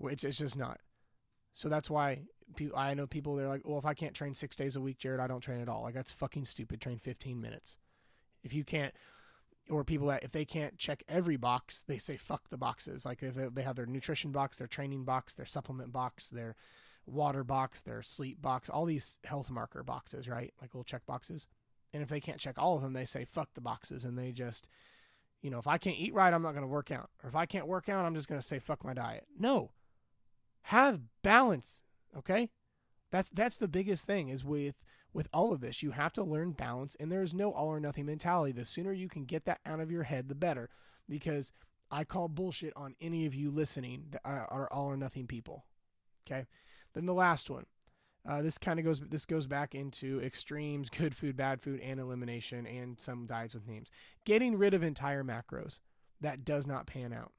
It's 0.00 0.24
it's 0.24 0.38
just 0.38 0.58
not. 0.58 0.80
So 1.54 1.70
that's 1.70 1.88
why 1.88 2.20
people, 2.54 2.78
I 2.78 2.92
know 2.92 3.06
people 3.06 3.34
they're 3.34 3.48
like, 3.48 3.62
well, 3.64 3.78
if 3.78 3.86
I 3.86 3.94
can't 3.94 4.14
train 4.14 4.34
six 4.34 4.56
days 4.56 4.76
a 4.76 4.80
week, 4.80 4.98
Jared, 4.98 5.20
I 5.20 5.26
don't 5.26 5.40
train 5.40 5.62
at 5.62 5.70
all. 5.70 5.82
Like 5.82 5.94
that's 5.94 6.12
fucking 6.12 6.44
stupid. 6.44 6.80
Train 6.80 6.98
15 6.98 7.40
minutes. 7.40 7.78
If 8.44 8.52
you 8.52 8.62
can't, 8.62 8.94
or 9.70 9.82
people 9.82 10.08
that 10.08 10.22
if 10.22 10.32
they 10.32 10.44
can't 10.44 10.76
check 10.78 11.02
every 11.08 11.36
box, 11.36 11.82
they 11.86 11.98
say 11.98 12.16
fuck 12.16 12.50
the 12.50 12.58
boxes. 12.58 13.06
Like 13.06 13.22
if 13.22 13.34
they 13.54 13.62
have 13.62 13.76
their 13.76 13.86
nutrition 13.86 14.32
box, 14.32 14.58
their 14.58 14.66
training 14.66 15.04
box, 15.04 15.34
their 15.34 15.46
supplement 15.46 15.92
box, 15.92 16.28
their 16.28 16.56
water 17.06 17.44
box, 17.44 17.80
their 17.80 18.02
sleep 18.02 18.42
box, 18.42 18.68
all 18.68 18.84
these 18.84 19.18
health 19.24 19.50
marker 19.50 19.82
boxes, 19.82 20.28
right? 20.28 20.52
Like 20.60 20.74
little 20.74 20.84
check 20.84 21.06
boxes. 21.06 21.46
And 21.94 22.02
if 22.02 22.08
they 22.08 22.20
can't 22.20 22.40
check 22.40 22.56
all 22.58 22.76
of 22.76 22.82
them, 22.82 22.92
they 22.92 23.04
say 23.04 23.24
fuck 23.24 23.54
the 23.54 23.60
boxes 23.60 24.04
and 24.04 24.18
they 24.18 24.32
just 24.32 24.66
you 25.42 25.50
know, 25.50 25.58
if 25.58 25.66
I 25.66 25.78
can't 25.78 25.98
eat 25.98 26.14
right, 26.14 26.32
I'm 26.32 26.42
not 26.42 26.52
going 26.52 26.62
to 26.62 26.68
work 26.68 26.90
out. 26.90 27.10
Or 27.22 27.28
if 27.28 27.36
I 27.36 27.46
can't 27.46 27.68
work 27.68 27.88
out, 27.88 28.04
I'm 28.04 28.14
just 28.14 28.26
going 28.26 28.40
to 28.40 28.46
say 28.46 28.58
fuck 28.58 28.84
my 28.84 28.94
diet. 28.94 29.26
No. 29.38 29.70
Have 30.62 31.00
balance, 31.22 31.82
okay? 32.16 32.50
That's 33.12 33.30
that's 33.30 33.56
the 33.56 33.68
biggest 33.68 34.06
thing 34.06 34.28
is 34.28 34.44
with 34.44 34.84
with 35.12 35.28
all 35.32 35.52
of 35.52 35.60
this, 35.60 35.82
you 35.82 35.92
have 35.92 36.12
to 36.14 36.24
learn 36.24 36.50
balance, 36.50 36.96
and 36.98 37.10
there 37.10 37.22
is 37.22 37.32
no 37.32 37.52
all 37.52 37.68
or 37.68 37.80
nothing 37.80 38.06
mentality. 38.06 38.52
The 38.52 38.64
sooner 38.64 38.92
you 38.92 39.08
can 39.08 39.24
get 39.24 39.44
that 39.44 39.60
out 39.64 39.80
of 39.80 39.90
your 39.90 40.02
head, 40.02 40.28
the 40.28 40.34
better. 40.34 40.68
Because 41.08 41.52
I 41.90 42.02
call 42.02 42.28
bullshit 42.28 42.72
on 42.74 42.96
any 43.00 43.24
of 43.24 43.34
you 43.34 43.50
listening 43.50 44.06
that 44.10 44.22
are 44.24 44.68
all 44.72 44.86
or 44.86 44.96
nothing 44.96 45.28
people. 45.28 45.64
Okay. 46.26 46.46
Then 46.96 47.04
the 47.04 47.12
last 47.12 47.50
one. 47.50 47.66
Uh, 48.26 48.40
this 48.40 48.56
kind 48.56 48.80
of 48.80 48.84
goes. 48.86 49.00
This 49.00 49.26
goes 49.26 49.46
back 49.46 49.74
into 49.74 50.18
extremes: 50.20 50.88
good 50.88 51.14
food, 51.14 51.36
bad 51.36 51.60
food, 51.60 51.78
and 51.80 52.00
elimination, 52.00 52.66
and 52.66 52.98
some 52.98 53.26
diets 53.26 53.54
with 53.54 53.68
names. 53.68 53.90
Getting 54.24 54.56
rid 54.56 54.72
of 54.72 54.82
entire 54.82 55.22
macros 55.22 55.78
that 56.22 56.44
does 56.44 56.66
not 56.66 56.86
pan 56.86 57.12
out 57.12 57.32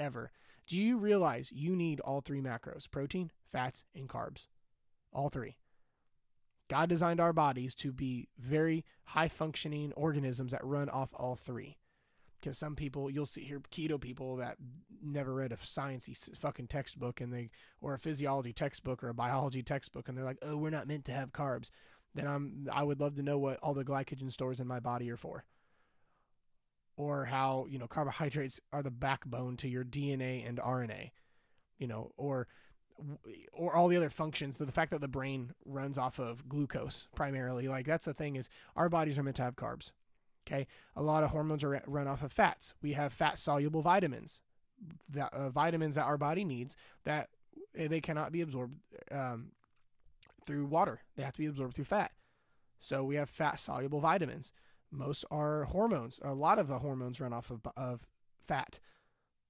ever. 0.00 0.32
Do 0.66 0.76
you 0.76 0.98
realize 0.98 1.52
you 1.52 1.76
need 1.76 2.00
all 2.00 2.20
three 2.20 2.40
macros: 2.40 2.90
protein, 2.90 3.30
fats, 3.50 3.84
and 3.94 4.08
carbs? 4.08 4.48
All 5.12 5.28
three. 5.28 5.58
God 6.68 6.88
designed 6.88 7.20
our 7.20 7.32
bodies 7.32 7.74
to 7.76 7.92
be 7.92 8.28
very 8.36 8.84
high 9.04 9.28
functioning 9.28 9.92
organisms 9.92 10.50
that 10.50 10.64
run 10.64 10.88
off 10.88 11.10
all 11.14 11.36
three. 11.36 11.78
Because 12.44 12.58
some 12.58 12.76
people, 12.76 13.10
you'll 13.10 13.24
see 13.24 13.42
here 13.42 13.58
keto 13.70 13.98
people 13.98 14.36
that 14.36 14.58
never 15.02 15.32
read 15.32 15.50
a 15.50 15.56
sciencey 15.56 16.38
fucking 16.38 16.66
textbook 16.66 17.22
and 17.22 17.32
they, 17.32 17.48
or 17.80 17.94
a 17.94 17.98
physiology 17.98 18.52
textbook 18.52 19.02
or 19.02 19.08
a 19.08 19.14
biology 19.14 19.62
textbook, 19.62 20.08
and 20.10 20.18
they're 20.18 20.26
like, 20.26 20.36
oh, 20.42 20.54
we're 20.54 20.68
not 20.68 20.86
meant 20.86 21.06
to 21.06 21.12
have 21.12 21.32
carbs. 21.32 21.70
Then 22.14 22.26
I'm, 22.26 22.68
I 22.70 22.82
would 22.82 23.00
love 23.00 23.14
to 23.14 23.22
know 23.22 23.38
what 23.38 23.58
all 23.62 23.72
the 23.72 23.82
glycogen 23.82 24.30
stores 24.30 24.60
in 24.60 24.66
my 24.66 24.78
body 24.78 25.10
are 25.10 25.16
for. 25.16 25.46
Or 26.98 27.24
how, 27.24 27.64
you 27.70 27.78
know, 27.78 27.86
carbohydrates 27.86 28.60
are 28.74 28.82
the 28.82 28.90
backbone 28.90 29.56
to 29.58 29.68
your 29.68 29.82
DNA 29.82 30.46
and 30.46 30.58
RNA, 30.58 31.12
you 31.78 31.86
know, 31.86 32.12
or 32.18 32.46
or 33.52 33.74
all 33.74 33.88
the 33.88 33.96
other 33.96 34.08
functions 34.08 34.56
the, 34.56 34.70
fact 34.70 34.92
that 34.92 35.00
the 35.00 35.08
brain 35.08 35.52
runs 35.64 35.98
off 35.98 36.20
of 36.20 36.48
glucose 36.48 37.08
primarily 37.16 37.66
like 37.66 37.84
that's 37.84 38.06
the 38.06 38.14
thing 38.14 38.36
is 38.36 38.48
our 38.76 38.88
bodies 38.88 39.18
are 39.18 39.24
meant 39.24 39.34
to 39.34 39.42
have 39.42 39.56
carbs 39.56 39.90
okay 40.46 40.66
a 40.96 41.02
lot 41.02 41.24
of 41.24 41.30
hormones 41.30 41.64
are 41.64 41.82
run 41.86 42.08
off 42.08 42.22
of 42.22 42.32
fats 42.32 42.74
we 42.82 42.92
have 42.92 43.12
fat 43.12 43.38
soluble 43.38 43.82
vitamins 43.82 44.40
that 45.08 45.32
uh, 45.32 45.50
vitamins 45.50 45.94
that 45.94 46.04
our 46.04 46.18
body 46.18 46.44
needs 46.44 46.76
that 47.04 47.28
eh, 47.76 47.88
they 47.88 48.00
cannot 48.00 48.32
be 48.32 48.40
absorbed 48.40 48.74
um, 49.10 49.52
through 50.44 50.66
water 50.66 51.00
they 51.16 51.22
have 51.22 51.32
to 51.32 51.40
be 51.40 51.46
absorbed 51.46 51.74
through 51.74 51.84
fat 51.84 52.12
so 52.78 53.04
we 53.04 53.16
have 53.16 53.28
fat 53.28 53.58
soluble 53.58 54.00
vitamins 54.00 54.52
most 54.90 55.24
are 55.30 55.64
hormones 55.64 56.20
a 56.22 56.34
lot 56.34 56.58
of 56.58 56.68
the 56.68 56.78
hormones 56.78 57.20
run 57.20 57.32
off 57.32 57.50
of, 57.50 57.60
of 57.76 58.06
fat 58.38 58.78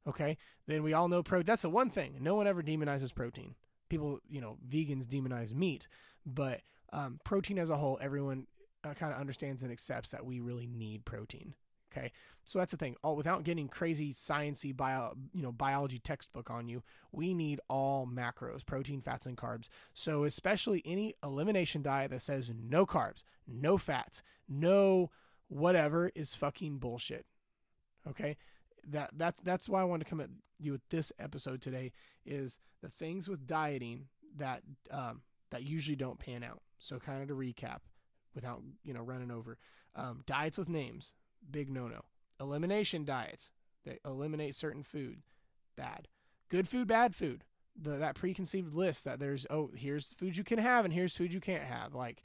Okay. 0.06 0.36
Then 0.66 0.82
we 0.82 0.92
all 0.92 1.08
know 1.08 1.22
pro. 1.22 1.42
That's 1.42 1.62
the 1.62 1.70
one 1.70 1.90
thing. 1.90 2.18
No 2.20 2.34
one 2.34 2.46
ever 2.46 2.62
demonizes 2.62 3.14
protein. 3.14 3.54
People, 3.88 4.20
you 4.28 4.40
know, 4.40 4.58
vegans 4.68 5.06
demonize 5.06 5.52
meat, 5.52 5.88
but 6.24 6.62
um, 6.92 7.20
protein 7.24 7.58
as 7.58 7.70
a 7.70 7.76
whole, 7.76 7.98
everyone 8.00 8.46
uh, 8.84 8.94
kind 8.94 9.12
of 9.12 9.20
understands 9.20 9.62
and 9.62 9.72
accepts 9.72 10.10
that 10.10 10.24
we 10.24 10.40
really 10.40 10.66
need 10.66 11.04
protein. 11.04 11.54
Okay. 11.92 12.10
So 12.44 12.58
that's 12.58 12.72
the 12.72 12.76
thing. 12.76 12.96
All 13.02 13.14
without 13.14 13.44
getting 13.44 13.68
crazy 13.68 14.12
sciency 14.12 14.76
bio, 14.76 15.14
you 15.32 15.42
know, 15.42 15.52
biology 15.52 16.00
textbook 16.00 16.50
on 16.50 16.68
you, 16.68 16.82
we 17.12 17.34
need 17.34 17.60
all 17.68 18.06
macros, 18.06 18.66
protein, 18.66 19.00
fats, 19.00 19.26
and 19.26 19.36
carbs. 19.36 19.68
So 19.92 20.24
especially 20.24 20.82
any 20.84 21.14
elimination 21.22 21.82
diet 21.82 22.10
that 22.10 22.22
says 22.22 22.52
no 22.52 22.84
carbs, 22.84 23.22
no 23.46 23.78
fats, 23.78 24.22
no 24.48 25.10
whatever 25.48 26.10
is 26.14 26.34
fucking 26.34 26.78
bullshit. 26.78 27.26
Okay 28.08 28.36
that 28.90 29.10
that 29.16 29.34
that's 29.42 29.68
why 29.68 29.80
I 29.80 29.84
wanted 29.84 30.04
to 30.04 30.10
come 30.10 30.20
at 30.20 30.30
you 30.58 30.72
with 30.72 30.88
this 30.90 31.12
episode 31.18 31.60
today 31.60 31.92
is 32.24 32.58
the 32.82 32.88
things 32.88 33.28
with 33.28 33.46
dieting 33.46 34.06
that 34.36 34.62
um, 34.90 35.22
that 35.50 35.62
usually 35.62 35.96
don't 35.96 36.18
pan 36.18 36.42
out. 36.42 36.60
So 36.78 36.98
kind 36.98 37.22
of 37.22 37.28
to 37.28 37.34
recap, 37.34 37.80
without 38.34 38.62
you 38.82 38.92
know 38.92 39.02
running 39.02 39.30
over, 39.30 39.58
um, 39.94 40.22
diets 40.26 40.58
with 40.58 40.68
names, 40.68 41.12
big 41.50 41.70
no 41.70 41.88
no. 41.88 42.02
Elimination 42.40 43.04
diets 43.04 43.52
that 43.84 44.00
eliminate 44.04 44.54
certain 44.54 44.82
food, 44.82 45.22
bad. 45.76 46.08
Good 46.48 46.68
food, 46.68 46.86
bad 46.86 47.14
food. 47.14 47.44
The, 47.80 47.96
that 47.96 48.14
preconceived 48.14 48.74
list 48.74 49.04
that 49.04 49.18
there's 49.18 49.46
oh 49.50 49.70
here's 49.74 50.12
food 50.12 50.36
you 50.36 50.44
can 50.44 50.58
have 50.58 50.84
and 50.84 50.94
here's 50.94 51.16
food 51.16 51.32
you 51.32 51.40
can't 51.40 51.64
have 51.64 51.92
like 51.92 52.22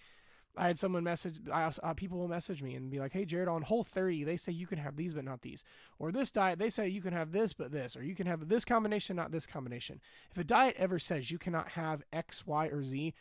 I 0.59 0.67
had 0.67 0.79
someone 0.79 1.03
message, 1.03 1.39
I, 1.51 1.71
uh, 1.83 1.93
people 1.93 2.17
will 2.17 2.27
message 2.27 2.61
me 2.61 2.75
and 2.75 2.89
be 2.89 2.99
like, 2.99 3.13
"Hey, 3.13 3.23
Jared, 3.23 3.47
on 3.47 3.61
Whole 3.61 3.83
30, 3.83 4.23
they 4.23 4.35
say 4.35 4.51
you 4.51 4.67
can 4.67 4.77
have 4.77 4.95
these 4.95 5.13
but 5.13 5.23
not 5.23 5.41
these, 5.41 5.63
or 5.99 6.11
this 6.11 6.31
diet 6.31 6.59
they 6.59 6.69
say 6.69 6.87
you 6.87 7.01
can 7.01 7.13
have 7.13 7.31
this 7.31 7.53
but 7.53 7.71
this, 7.71 7.95
or 7.95 8.03
you 8.03 8.15
can 8.15 8.27
have 8.27 8.49
this 8.49 8.65
combination 8.65 9.15
not 9.15 9.31
this 9.31 9.47
combination." 9.47 10.01
If 10.31 10.37
a 10.37 10.43
diet 10.43 10.75
ever 10.77 10.99
says 10.99 11.31
you 11.31 11.37
cannot 11.37 11.69
have 11.69 12.03
X, 12.11 12.45
Y, 12.45 12.67
or 12.67 12.83
Z, 12.83 13.13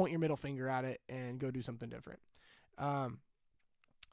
point 0.00 0.12
your 0.12 0.20
middle 0.20 0.36
finger 0.36 0.66
at 0.66 0.86
it 0.86 1.02
and 1.10 1.38
go 1.38 1.50
do 1.50 1.60
something 1.60 1.90
different. 1.90 2.20
Um, 2.78 3.18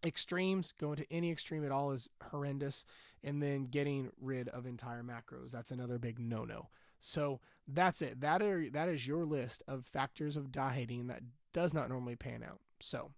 extremes, 0.06 0.74
going 0.78 0.98
to 0.98 1.06
any 1.10 1.32
extreme 1.32 1.64
at 1.64 1.72
all 1.72 1.92
is 1.92 2.10
horrendous, 2.30 2.84
and 3.24 3.42
then 3.42 3.68
getting 3.68 4.12
rid 4.20 4.50
of 4.50 4.66
entire 4.66 5.02
macros 5.02 5.52
that's 5.52 5.72
another 5.72 5.98
big 5.98 6.20
no-no. 6.20 6.68
So 7.00 7.40
that's 7.70 8.02
it. 8.02 8.20
That 8.20 8.42
are 8.42 8.70
that 8.72 8.90
is 8.90 9.08
your 9.08 9.24
list 9.24 9.64
of 9.66 9.86
factors 9.86 10.36
of 10.36 10.52
dieting 10.52 11.08
that 11.08 11.22
does 11.54 11.74
not 11.74 11.88
normally 11.88 12.18
pan 12.18 12.44
out. 12.44 12.60
So, 12.82 13.12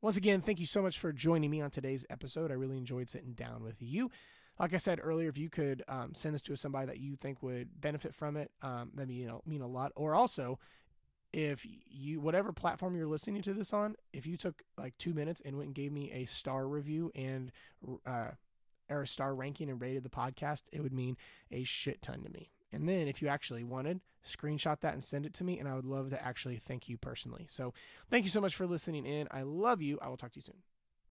once 0.00 0.16
again, 0.16 0.40
thank 0.40 0.58
you 0.58 0.66
so 0.66 0.80
much 0.80 0.98
for 0.98 1.12
joining 1.12 1.50
me 1.50 1.60
on 1.60 1.70
today's 1.70 2.06
episode. 2.08 2.50
I 2.50 2.54
really 2.54 2.78
enjoyed 2.78 3.10
sitting 3.10 3.34
down 3.34 3.62
with 3.62 3.76
you. 3.80 4.10
Like 4.58 4.72
I 4.72 4.78
said 4.78 5.00
earlier, 5.02 5.28
if 5.28 5.36
you 5.36 5.50
could 5.50 5.82
um, 5.86 6.14
send 6.14 6.34
this 6.34 6.42
to 6.42 6.56
somebody 6.56 6.86
that 6.86 6.98
you 6.98 7.16
think 7.16 7.42
would 7.42 7.78
benefit 7.78 8.14
from 8.14 8.38
it, 8.38 8.50
um, 8.62 8.90
that 8.94 9.02
would 9.02 9.08
mean 9.08 9.18
you 9.18 9.28
know 9.28 9.42
mean 9.44 9.60
a 9.60 9.66
lot. 9.66 9.92
Or 9.96 10.14
also, 10.14 10.58
if 11.32 11.66
you 11.86 12.20
whatever 12.20 12.52
platform 12.52 12.96
you're 12.96 13.06
listening 13.06 13.42
to 13.42 13.54
this 13.54 13.72
on, 13.72 13.96
if 14.12 14.26
you 14.26 14.36
took 14.36 14.62
like 14.76 14.96
two 14.98 15.14
minutes 15.14 15.40
and 15.44 15.56
went 15.56 15.68
and 15.68 15.74
gave 15.74 15.92
me 15.92 16.10
a 16.12 16.24
star 16.24 16.66
review 16.66 17.10
and 17.14 17.52
uh, 18.06 18.30
or 18.88 19.02
a 19.02 19.06
star 19.06 19.34
ranking 19.34 19.70
and 19.70 19.80
rated 19.80 20.02
the 20.02 20.08
podcast, 20.08 20.62
it 20.72 20.82
would 20.82 20.92
mean 20.92 21.16
a 21.50 21.62
shit 21.62 22.02
ton 22.02 22.22
to 22.22 22.30
me. 22.30 22.50
And 22.72 22.88
then 22.88 23.08
if 23.08 23.20
you 23.20 23.28
actually 23.28 23.64
wanted, 23.64 24.00
screenshot 24.24 24.80
that 24.80 24.92
and 24.92 25.02
send 25.02 25.26
it 25.26 25.34
to 25.34 25.44
me. 25.44 25.58
And 25.58 25.68
I 25.68 25.74
would 25.74 25.84
love 25.84 26.10
to 26.10 26.24
actually 26.24 26.56
thank 26.56 26.88
you 26.88 26.96
personally. 26.96 27.46
So 27.48 27.74
thank 28.10 28.24
you 28.24 28.30
so 28.30 28.40
much 28.40 28.54
for 28.54 28.66
listening 28.66 29.06
in. 29.06 29.26
I 29.30 29.42
love 29.42 29.82
you. 29.82 29.98
I 30.00 30.08
will 30.08 30.16
talk 30.16 30.32
to 30.32 30.38
you 30.38 30.42
soon. 30.42 30.62